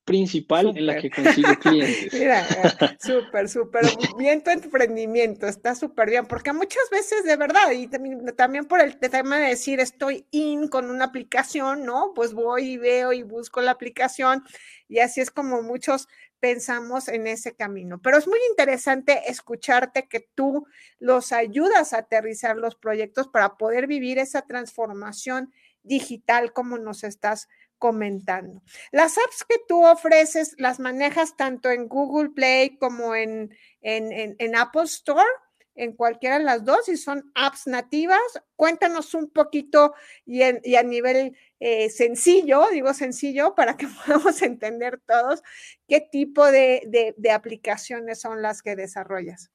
principal 0.06 0.68
en 0.78 0.86
la 0.86 1.02
que 1.02 1.10
consigo 1.10 1.50
clientes. 1.60 2.14
Mira, 2.14 2.46
súper, 3.00 3.50
súper 3.50 3.86
bien 4.18 4.44
tu 4.44 4.52
emprendimiento, 4.52 5.48
está 5.48 5.74
súper 5.74 6.12
bien, 6.12 6.28
porque 6.28 6.54
muchas 6.54 6.90
veces 6.92 7.24
de 7.24 7.36
verdad, 7.36 7.72
y 7.72 7.88
también, 7.88 8.66
por 8.66 8.82
el 8.82 8.98
tema 8.98 9.40
de 9.40 9.50
decir 9.50 9.80
estoy 9.80 10.26
in 10.32 10.68
con 10.68 10.90
una 10.92 11.06
aplicación, 11.06 11.86
¿no? 11.86 12.14
Pues 12.16 12.34
voy 12.34 12.74
y 12.74 12.78
veo 12.78 13.12
y 13.12 13.24
busco 13.24 13.62
la 13.62 13.72
aplicación 13.72 14.44
y 14.88 15.00
así 15.00 15.22
es 15.22 15.32
como 15.32 15.64
muchos 15.64 16.08
pensamos 16.40 17.08
en 17.08 17.26
ese 17.26 17.56
camino. 17.56 18.00
Pero 18.04 18.18
es 18.18 18.28
muy 18.28 18.40
interesante 18.52 19.32
escucharte 19.32 20.08
que 20.08 20.20
tú 20.20 20.68
los 21.00 21.32
ayudas 21.32 21.94
a 21.94 22.00
aterrizar 22.00 22.58
los 22.58 22.76
proyectos 22.76 23.28
para 23.28 23.58
poder 23.58 23.88
vivir 23.88 24.20
esa 24.20 24.44
transformación 24.44 25.52
digital 25.82 26.54
como 26.54 26.78
nos 26.78 27.04
estás 27.04 27.48
comentando. 27.78 28.62
Las 28.92 29.18
apps 29.18 29.44
que 29.48 29.58
tú 29.68 29.86
ofreces 29.86 30.56
las 30.58 30.80
manejas 30.80 31.36
tanto 31.38 31.70
en 31.72 31.88
Google 31.88 32.30
Play 32.30 32.78
como 32.78 33.16
en, 33.16 33.56
en, 33.82 34.56
Apple 34.56 34.84
Store, 34.84 35.30
en 35.76 35.94
cualquiera 35.94 36.38
de 36.38 36.46
las 36.46 36.64
dos, 36.64 36.88
y 36.90 36.98
son 36.98 37.32
apps 37.36 37.68
nativas. 37.68 38.20
Cuéntanos 38.56 39.14
un 39.14 39.30
poquito 39.30 39.94
y, 40.26 40.42
a 40.42 40.84
nivel 40.84 41.38
eh, 41.60 41.90
sencillo, 41.90 42.68
digo 42.72 42.94
sencillo, 42.94 43.56
para 43.56 43.78
que 43.78 43.88
podamos 44.06 44.42
entender 44.42 45.02
todos 45.06 45.44
qué 45.88 46.02
tipo 46.02 46.46
de, 46.46 47.14
de 47.18 47.32
aplicaciones 47.32 48.22
son 48.22 48.42
las 48.42 48.62
que 48.62 48.76
desarrollas. 48.76 49.52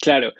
Claro, 0.00 0.32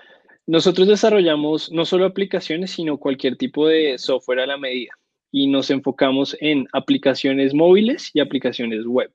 nosotros 0.48 0.88
desarrollamos 0.88 1.70
no 1.70 1.84
solo 1.84 2.06
aplicaciones, 2.06 2.70
sino 2.70 2.96
cualquier 2.96 3.36
tipo 3.36 3.68
de 3.68 3.98
software 3.98 4.40
a 4.40 4.46
la 4.46 4.56
medida 4.56 4.92
y 5.30 5.46
nos 5.46 5.70
enfocamos 5.70 6.34
en 6.40 6.66
aplicaciones 6.72 7.52
móviles 7.52 8.10
y 8.14 8.20
aplicaciones 8.20 8.86
web. 8.86 9.12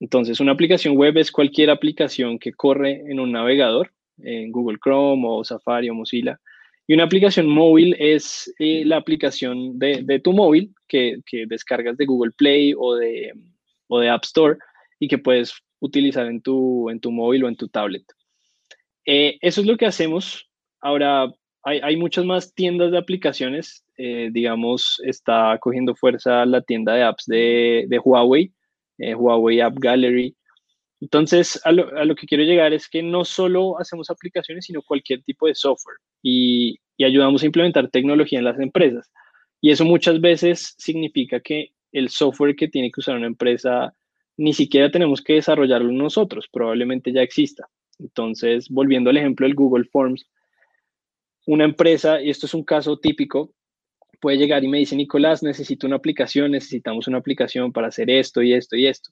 Entonces, 0.00 0.40
una 0.40 0.52
aplicación 0.52 0.96
web 0.96 1.18
es 1.18 1.30
cualquier 1.30 1.68
aplicación 1.68 2.38
que 2.38 2.54
corre 2.54 3.02
en 3.06 3.20
un 3.20 3.32
navegador, 3.32 3.92
en 4.16 4.50
Google 4.50 4.78
Chrome 4.82 5.24
o 5.26 5.44
Safari 5.44 5.90
o 5.90 5.94
Mozilla. 5.94 6.40
Y 6.86 6.94
una 6.94 7.04
aplicación 7.04 7.46
móvil 7.46 7.94
es 7.98 8.50
eh, 8.58 8.82
la 8.86 8.96
aplicación 8.96 9.78
de, 9.78 10.20
tu 10.24 10.32
móvil 10.32 10.74
que, 10.88 11.18
descargas 11.48 11.98
de 11.98 12.06
Google 12.06 12.32
Play 12.32 12.72
o 12.74 12.96
de, 12.96 13.34
App 14.10 14.24
Store 14.24 14.56
y 14.98 15.06
que 15.06 15.18
puedes 15.18 15.52
utilizar 15.80 16.26
en 16.28 16.40
tu 16.40 16.88
móvil 17.10 17.44
o 17.44 17.48
en 17.48 17.56
tu 17.56 17.68
tablet. 17.68 18.04
Eh, 19.12 19.38
eso 19.40 19.60
es 19.60 19.66
lo 19.66 19.76
que 19.76 19.86
hacemos. 19.86 20.48
Ahora, 20.80 21.34
hay, 21.64 21.96
muchas 21.96 22.24
más 22.24 22.54
tiendas 22.54 22.92
de 22.92 22.98
aplicaciones. 22.98 23.84
Eh, 23.96 24.28
digamos, 24.30 25.02
está 25.04 25.58
cogiendo 25.60 25.96
fuerza 25.96 26.46
la 26.46 26.62
tienda 26.62 26.94
de 26.94 27.02
apps 27.02 27.24
de, 27.26 28.00
Huawei, 28.04 28.52
eh, 28.98 29.16
Huawei 29.16 29.60
App 29.60 29.74
Gallery. 29.80 30.36
Entonces, 31.00 31.60
a 31.64 31.72
lo, 31.72 32.14
que 32.14 32.26
quiero 32.28 32.44
llegar 32.44 32.72
es 32.72 32.88
que 32.88 33.02
no 33.02 33.24
solo 33.24 33.80
hacemos 33.80 34.10
aplicaciones, 34.10 34.66
sino 34.66 34.80
cualquier 34.80 35.24
tipo 35.24 35.48
de 35.48 35.56
software 35.56 35.96
y, 36.22 36.78
y 36.96 37.04
ayudamos 37.04 37.42
a 37.42 37.46
implementar 37.46 37.90
tecnología 37.90 38.38
en 38.38 38.44
las 38.44 38.60
empresas. 38.60 39.10
Y 39.60 39.72
eso 39.72 39.84
muchas 39.84 40.20
veces 40.20 40.76
significa 40.78 41.40
que 41.40 41.72
el 41.90 42.10
software 42.10 42.54
que 42.54 42.68
tiene 42.68 42.92
que 42.92 43.00
usar 43.00 43.16
una 43.16 43.26
empresa 43.26 43.92
ni 44.36 44.52
siquiera 44.52 44.88
tenemos 44.88 45.20
que 45.20 45.32
desarrollarlo 45.34 45.90
nosotros, 45.90 46.48
probablemente 46.52 47.12
ya 47.12 47.22
exista. 47.22 47.68
Entonces, 48.00 48.68
volviendo 48.68 49.10
al 49.10 49.16
ejemplo 49.16 49.46
del 49.46 49.54
Google 49.54 49.84
Forms, 49.84 50.26
una 51.46 51.64
empresa, 51.64 52.20
y 52.20 52.30
esto 52.30 52.46
es 52.46 52.54
un 52.54 52.64
caso 52.64 52.98
típico, 52.98 53.54
puede 54.20 54.38
llegar 54.38 54.62
y 54.64 54.68
me 54.68 54.78
dice, 54.78 54.96
Nicolás, 54.96 55.42
necesito 55.42 55.86
una 55.86 55.96
aplicación, 55.96 56.52
necesitamos 56.52 57.08
una 57.08 57.18
aplicación 57.18 57.72
para 57.72 57.88
hacer 57.88 58.10
esto 58.10 58.42
y 58.42 58.52
esto 58.52 58.76
y 58.76 58.86
esto. 58.86 59.10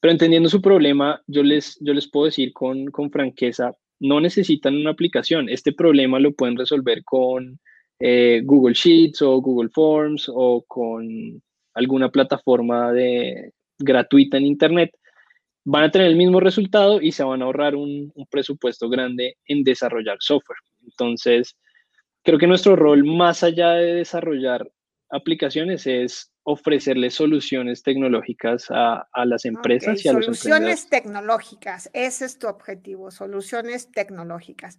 Pero 0.00 0.12
entendiendo 0.12 0.48
su 0.48 0.60
problema, 0.62 1.22
yo 1.26 1.42
les, 1.42 1.78
yo 1.80 1.92
les 1.92 2.10
puedo 2.10 2.26
decir 2.26 2.52
con, 2.52 2.86
con 2.86 3.10
franqueza, 3.10 3.76
no 3.98 4.20
necesitan 4.20 4.76
una 4.76 4.90
aplicación. 4.90 5.48
Este 5.48 5.72
problema 5.72 6.18
lo 6.18 6.32
pueden 6.32 6.56
resolver 6.56 7.04
con 7.04 7.60
eh, 7.98 8.40
Google 8.44 8.74
Sheets 8.74 9.20
o 9.22 9.40
Google 9.40 9.68
Forms 9.68 10.30
o 10.32 10.64
con 10.66 11.42
alguna 11.74 12.10
plataforma 12.10 12.92
de, 12.92 13.52
gratuita 13.80 14.36
en 14.36 14.46
Internet 14.46 14.90
van 15.64 15.84
a 15.84 15.90
tener 15.90 16.08
el 16.08 16.16
mismo 16.16 16.40
resultado 16.40 17.00
y 17.00 17.12
se 17.12 17.24
van 17.24 17.42
a 17.42 17.44
ahorrar 17.44 17.74
un, 17.74 18.12
presupuesto 18.30 18.88
grande 18.88 19.36
en 19.46 19.62
desarrollar 19.62 20.16
software. 20.20 20.58
Entonces, 20.82 21.56
creo 22.22 22.38
que 22.38 22.46
nuestro 22.46 22.76
rol 22.76 23.04
más 23.04 23.42
allá 23.42 23.72
de 23.72 23.94
desarrollar 23.94 24.70
aplicaciones 25.10 25.86
es 25.86 26.30
ofrecerles 26.42 27.14
soluciones 27.14 27.82
tecnológicas 27.82 28.66
a, 28.70 29.06
las 29.24 29.44
empresas 29.44 30.04
y 30.04 30.08
a 30.08 30.12
los 30.12 30.24
Soluciones 30.24 30.88
tecnológicas, 30.88 31.90
ese 31.92 32.24
es 32.24 32.38
tu 32.38 32.46
objetivo, 32.46 33.10
soluciones 33.10 33.90
tecnológicas. 33.92 34.78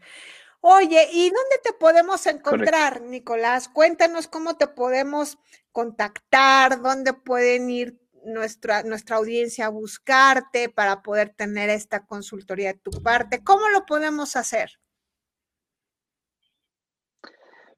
Oye, 0.61 1.07
¿y 1.11 1.23
dónde 1.23 1.57
te 1.63 1.73
podemos 1.73 2.25
encontrar, 2.27 3.01
Nicolás? 3.01 3.67
Cuéntanos 3.67 4.27
cómo 4.27 4.57
te 4.57 4.67
podemos 4.67 5.37
contactar, 5.71 6.81
dónde 6.81 7.13
pueden 7.13 7.69
ir 7.69 8.00
nuestra, 8.25 8.84
nuestra 8.84 9.17
audiencia 9.17 9.69
buscarte 9.69 10.69
para 10.69 11.01
poder 11.01 11.29
tener 11.29 11.69
esta 11.69 12.05
consultoría 12.05 12.73
de 12.73 12.79
tu 12.79 12.91
parte? 13.03 13.43
¿Cómo 13.43 13.69
lo 13.69 13.86
podemos 13.86 14.36
hacer? 14.36 14.71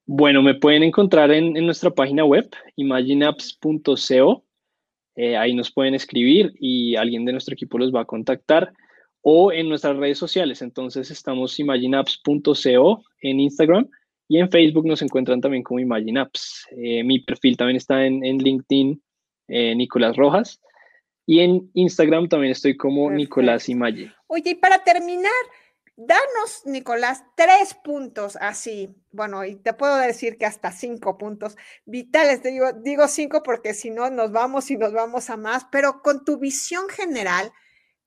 Bueno, 0.05 0.41
me 0.41 0.55
pueden 0.55 0.83
encontrar 0.83 1.31
en, 1.31 1.53
nuestra 1.65 1.89
página 1.89 2.25
web, 2.25 2.49
imagineapps.co. 2.75 4.43
Eh, 5.15 5.37
ahí 5.37 5.53
nos 5.53 5.71
pueden 5.71 5.93
escribir 5.93 6.53
y 6.59 6.95
alguien 6.95 7.23
de 7.23 7.31
nuestro 7.31 7.53
equipo 7.53 7.77
los 7.77 7.93
va 7.93 8.01
a 8.01 8.05
contactar. 8.05 8.73
O 9.21 9.53
en 9.53 9.69
nuestras 9.69 9.95
redes 9.95 10.17
sociales. 10.17 10.61
Entonces 10.61 11.09
estamos 11.09 11.57
imagineapps.co 11.57 13.03
en 13.21 13.39
Instagram 13.39 13.87
y 14.27 14.39
en 14.39 14.51
Facebook 14.51 14.85
nos 14.85 15.01
encuentran 15.01 15.39
también 15.39 15.63
como 15.63 15.79
Imagineapps. 15.79 16.67
Eh, 16.71 17.03
mi 17.05 17.19
perfil 17.19 17.55
también 17.55 17.77
está 17.77 18.05
en, 18.05 18.25
en 18.25 18.39
LinkedIn 18.39 19.01
eh, 19.47 19.75
Nicolás 19.75 20.15
Rojas. 20.15 20.61
Y 21.25 21.39
en 21.39 21.71
Instagram 21.73 22.27
también 22.27 22.51
estoy 22.51 22.75
como 22.75 23.09
Nicolás 23.09 23.69
Imaye. 23.69 24.11
Oye, 24.27 24.49
y 24.51 24.55
para 24.55 24.83
terminar, 24.83 25.31
danos, 25.95 26.63
Nicolás, 26.65 27.23
tres 27.35 27.75
puntos 27.75 28.37
así. 28.41 28.93
Bueno, 29.11 29.45
y 29.45 29.55
te 29.55 29.71
puedo 29.73 29.95
decir 29.97 30.37
que 30.37 30.45
hasta 30.45 30.71
cinco 30.71 31.17
puntos 31.17 31.55
vitales. 31.85 32.41
Te 32.41 32.49
digo, 32.49 32.73
digo 32.73 33.07
cinco 33.07 33.41
porque 33.43 33.73
si 33.73 33.89
no 33.89 34.09
nos 34.09 34.33
vamos 34.33 34.69
y 34.71 34.77
nos 34.77 34.91
vamos 34.91 35.29
a 35.29 35.37
más, 35.37 35.65
pero 35.71 36.01
con 36.01 36.25
tu 36.25 36.39
visión 36.39 36.89
general, 36.89 37.53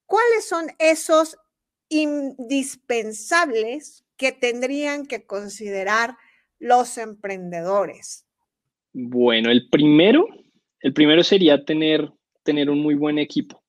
¿cuáles 0.04 0.46
son 0.46 0.66
esos 0.78 1.38
indispensables 1.88 4.04
que 4.16 4.32
tendrían 4.32 5.06
que 5.06 5.24
considerar 5.24 6.16
los 6.58 6.98
emprendedores? 6.98 8.26
Bueno, 8.92 9.50
el 9.50 9.68
primero 9.68 10.26
el 10.86 10.92
primero 10.92 11.24
sería 11.24 11.64
tener, 11.64 12.12
tener 12.44 12.70
un 12.70 12.78
muy 12.78 12.94
buen 12.94 13.18
equipo. 13.18 13.60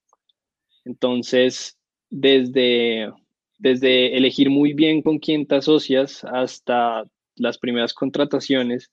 Entonces, 0.86 1.76
desde, 2.12 3.12
desde 3.58 4.16
elegir 4.16 4.52
muy 4.52 4.74
bien 4.74 5.02
con 5.02 5.18
quién 5.18 5.48
te 5.48 5.56
asocias 5.56 6.24
hasta 6.26 7.06
las 7.36 7.58
primeras 7.58 7.96
contrataciones 7.96 8.92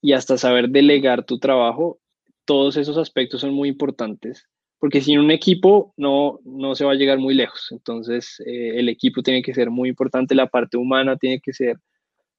y 0.00 0.12
hasta 0.12 0.38
saber 0.38 0.70
delegar 0.70 1.24
tu 1.24 1.38
trabajo, 1.38 2.00
todos 2.46 2.76
esos 2.76 2.98
aspectos 2.98 3.42
son 3.42 3.54
muy 3.54 3.68
importantes, 3.68 4.48
porque 4.80 5.00
sin 5.00 5.20
un 5.20 5.30
equipo 5.30 5.94
no, 5.96 6.40
no 6.44 6.74
se 6.74 6.84
va 6.84 6.90
a 6.90 6.96
llegar 6.96 7.18
muy 7.18 7.34
lejos. 7.34 7.68
Entonces, 7.70 8.42
eh, 8.44 8.72
el 8.74 8.88
equipo 8.88 9.22
tiene 9.22 9.40
que 9.40 9.54
ser 9.54 9.70
muy 9.70 9.88
importante, 9.88 10.34
la 10.34 10.48
parte 10.48 10.78
humana 10.78 11.16
tiene 11.16 11.38
que 11.40 11.52
ser 11.52 11.76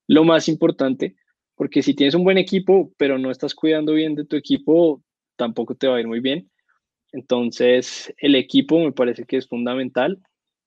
lo 0.06 0.26
más 0.26 0.50
importante 0.50 1.16
porque 1.56 1.84
si 1.84 1.94
tienes 1.94 2.16
un 2.16 2.24
buen 2.24 2.38
equipo, 2.38 2.92
pero 2.98 3.18
no 3.18 3.32
estás 3.32 3.54
cuidando 3.54 3.94
bien 3.94 4.16
de 4.16 4.26
tu 4.26 4.36
equipo, 4.36 5.02
tampoco 5.36 5.76
te 5.76 5.88
va 5.88 5.98
a 5.98 6.00
ir 6.00 6.08
muy 6.08 6.20
bien. 6.20 6.50
Entonces, 7.12 8.14
el 8.18 8.36
equipo 8.36 8.80
me 8.80 8.92
parece 8.92 9.26
que 9.26 9.38
es 9.38 9.48
fundamental. 9.48 10.20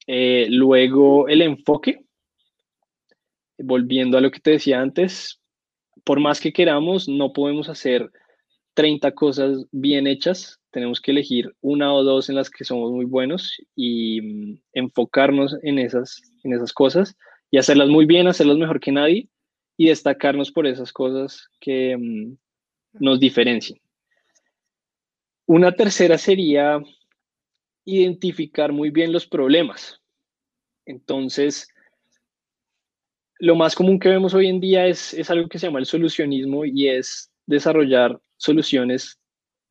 Eh, 0.07 0.47
luego, 0.51 1.29
el 1.29 1.43
enfoque. 1.43 2.05
Volviendo 3.59 4.19
a 4.19 4.21
lo 4.21 4.31
que 4.31 4.41
te 4.41 4.51
decía 4.53 4.81
antes, 4.81 5.41
por 6.05 6.21
más 6.21 6.41
que 6.41 6.53
queramos, 6.53 7.09
no 7.09 7.33
podemos 7.33 7.69
hacer 7.69 8.11
30 8.75 9.13
cosas 9.13 9.67
bien 9.73 10.07
hechas. 10.07 10.61
Tenemos 10.71 11.01
que 11.01 11.11
elegir 11.11 11.55
una 11.63 11.93
o 11.93 12.05
dos 12.05 12.29
en 12.29 12.37
las 12.37 12.51
que 12.51 12.65
somos 12.65 12.93
muy 12.93 13.07
buenos 13.07 13.57
y 13.75 14.21
mm, 14.21 14.61
enfocarnos 14.75 15.57
en 15.63 15.79
esas, 15.79 16.21
en 16.45 16.53
esas 16.53 16.73
cosas 16.73 17.17
y 17.51 17.59
hacerlas 17.59 17.89
muy 17.89 18.05
bien, 18.05 18.29
hacerlas 18.29 18.59
mejor 18.59 18.79
que 18.79 18.93
nadie 18.93 19.29
y 19.79 19.89
destacarnos 19.89 20.53
por 20.53 20.67
esas 20.67 20.93
cosas 20.93 21.49
que 21.61 21.97
mm, 21.97 22.37
nos 23.01 23.19
diferencian. 23.19 23.79
Una 25.47 25.73
tercera 25.73 26.19
sería 26.19 26.81
identificar 27.85 28.73
muy 28.73 28.91
bien 28.91 29.13
los 29.13 29.27
problemas. 29.27 30.01
Entonces, 30.85 31.69
lo 33.39 33.55
más 33.55 33.75
común 33.75 33.99
que 33.99 34.09
vemos 34.09 34.35
hoy 34.35 34.49
en 34.49 34.61
día 34.61 34.87
es, 34.87 35.15
es 35.15 35.31
algo 35.31 35.49
que 35.49 35.59
se 35.59 35.67
llama 35.67 35.79
el 35.79 35.87
solucionismo 35.87 36.65
y 36.65 36.89
es 36.89 37.31
desarrollar 37.47 38.21
soluciones 38.37 39.19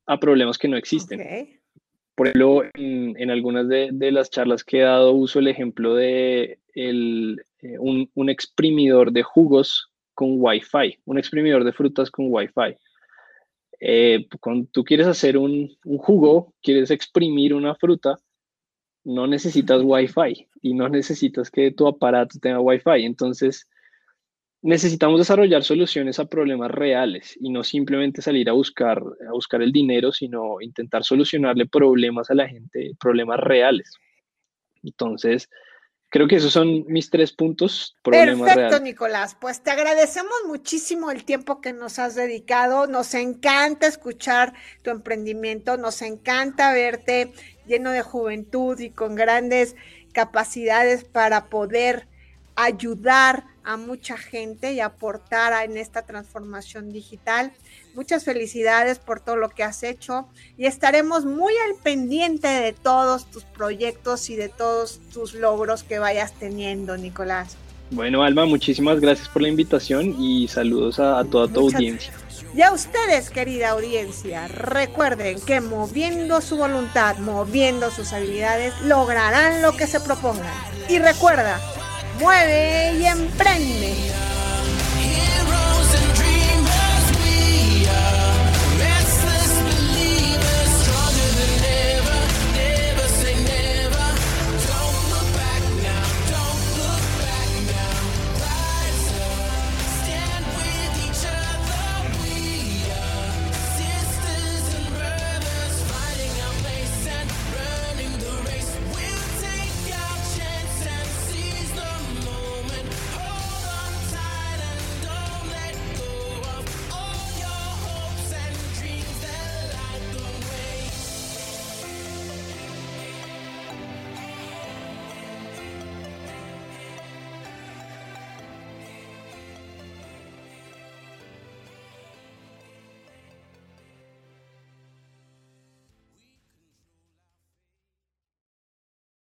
a 0.06 0.20
problemas 0.20 0.58
que 0.58 0.68
no 0.68 0.78
existen. 0.78 1.60
Por 2.16 2.28
ejemplo, 2.28 2.64
en, 2.76 3.20
en 3.20 3.30
algunas 3.30 3.68
de, 3.68 3.90
de 3.92 4.12
las 4.12 4.30
charlas 4.30 4.64
que 4.64 4.80
he 4.80 4.84
dado 4.84 5.12
uso 5.12 5.40
el 5.40 5.50
ejemplo 5.50 5.96
de 5.96 6.60
el, 6.74 7.44
eh, 7.62 7.78
un, 7.80 8.10
un 8.14 8.30
exprimidor 8.30 9.12
de 9.12 9.24
jugos 9.24 9.92
con 10.14 10.36
Wi-Fi, 10.40 11.00
un 11.06 11.18
exprimidor 11.18 11.66
de 11.66 11.74
frutas 11.74 12.10
con 12.10 12.28
Wi-Fi. 12.30 12.78
Eh, 13.80 14.28
cuando 14.40 14.68
tú 14.72 14.84
quieres 14.84 15.08
hacer 15.08 15.38
un, 15.38 15.78
un 15.84 15.98
jugo, 15.98 16.54
quieres 16.62 16.92
exprimir 16.92 17.54
una 17.54 17.76
fruta, 17.76 18.18
no 19.04 19.28
necesitas 19.28 19.82
Wi-Fi 19.84 20.48
y 20.62 20.74
no 20.74 20.90
necesitas 20.90 21.52
que 21.52 21.72
tu 21.72 21.88
aparato 21.88 22.40
tenga 22.40 22.60
Wi-Fi. 22.60 23.06
Entonces, 23.06 23.68
necesitamos 24.66 25.20
desarrollar 25.20 25.64
soluciones 25.64 26.18
a 26.18 26.26
problemas 26.26 26.72
reales 26.72 27.38
y 27.40 27.52
no 27.52 27.64
simplemente 27.64 28.24
salir 28.24 28.50
a 28.50 28.54
buscar, 28.54 29.00
a 29.30 29.32
buscar 29.32 29.62
el 29.62 29.72
dinero, 29.72 30.12
sino 30.12 30.60
intentar 30.60 31.04
solucionarle 31.04 31.68
problemas 31.68 32.32
a 32.32 32.34
la 32.34 32.48
gente, 32.48 32.94
problemas 33.00 33.40
reales. 33.40 33.94
Entonces, 34.82 35.50
creo 36.16 36.30
que 36.30 36.38
esos 36.38 36.54
son 36.54 36.86
mis 36.88 37.10
tres 37.10 37.34
puntos, 37.34 37.98
Perfecto. 38.02 38.80
Nicolás. 38.80 39.36
Pues 39.38 39.62
te 39.62 39.72
agradecemos 39.72 40.32
muchísimo 40.48 41.12
el 41.12 41.26
tiempo 41.26 41.60
que 41.60 41.74
nos 41.74 42.00
has 42.00 42.16
dedicado. 42.16 42.88
Nos 42.88 43.14
encanta 43.16 43.86
escuchar 43.86 44.54
tu 44.82 44.92
emprendimiento, 44.92 45.76
nos 45.76 46.02
encanta 46.02 46.72
verte 46.72 47.34
lleno 47.68 47.92
de 47.92 48.02
juventud 48.02 48.80
y 48.80 48.92
con 48.92 49.16
grandes 49.16 49.76
capacidades 50.14 51.04
para 51.04 51.50
poder 51.50 52.08
ayudar 52.56 53.44
a 53.66 53.78
mucha 53.78 54.18
gente 54.18 54.74
y 54.74 54.80
aportar 54.80 55.66
en 55.66 55.78
esta 55.78 56.04
transformación 56.04 56.92
digital. 56.92 57.52
Muchas 57.94 58.24
felicidades 58.24 59.00
por 59.00 59.20
todo 59.20 59.36
lo 59.36 59.50
que 59.50 59.64
has 59.64 59.84
hecho 59.84 60.28
y 60.58 60.66
estaremos 60.66 61.26
muy 61.26 61.54
al 61.68 61.76
pendiente 61.82 62.48
de 62.48 62.74
todos 62.74 63.30
tus 63.30 63.44
proyectos 63.44 64.30
y 64.30 64.36
de 64.36 64.50
todos 64.50 65.00
tus 65.12 65.34
logros 65.34 65.84
que 65.84 66.00
vayas 66.00 66.34
teniendo, 66.34 66.96
Nicolás. 66.98 67.58
Bueno, 67.92 68.24
Alma, 68.24 68.46
muchísimas 68.46 69.00
gracias 69.00 69.30
por 69.30 69.42
la 69.42 69.48
invitación 69.48 70.16
y 70.20 70.48
saludos 70.48 71.00
a, 71.00 71.20
a 71.20 71.24
toda 71.24 71.48
tu 71.48 71.62
Muchas 71.62 71.76
audiencia. 71.76 72.14
Y 72.56 72.62
a 72.62 72.72
ustedes, 72.72 73.30
querida 73.30 73.72
audiencia, 73.72 74.48
recuerden 74.48 75.40
que 75.42 75.60
moviendo 75.60 76.40
su 76.42 76.58
voluntad, 76.58 77.18
moviendo 77.18 77.92
sus 77.92 78.14
habilidades, 78.14 78.74
lograrán 78.82 79.62
lo 79.62 79.74
que 79.76 79.88
se 79.88 80.00
propongan. 80.00 80.54
Y 80.88 81.00
recuerda, 81.00 81.60
mueve 82.20 82.94
y 83.00 83.06
emprende. 83.06 84.25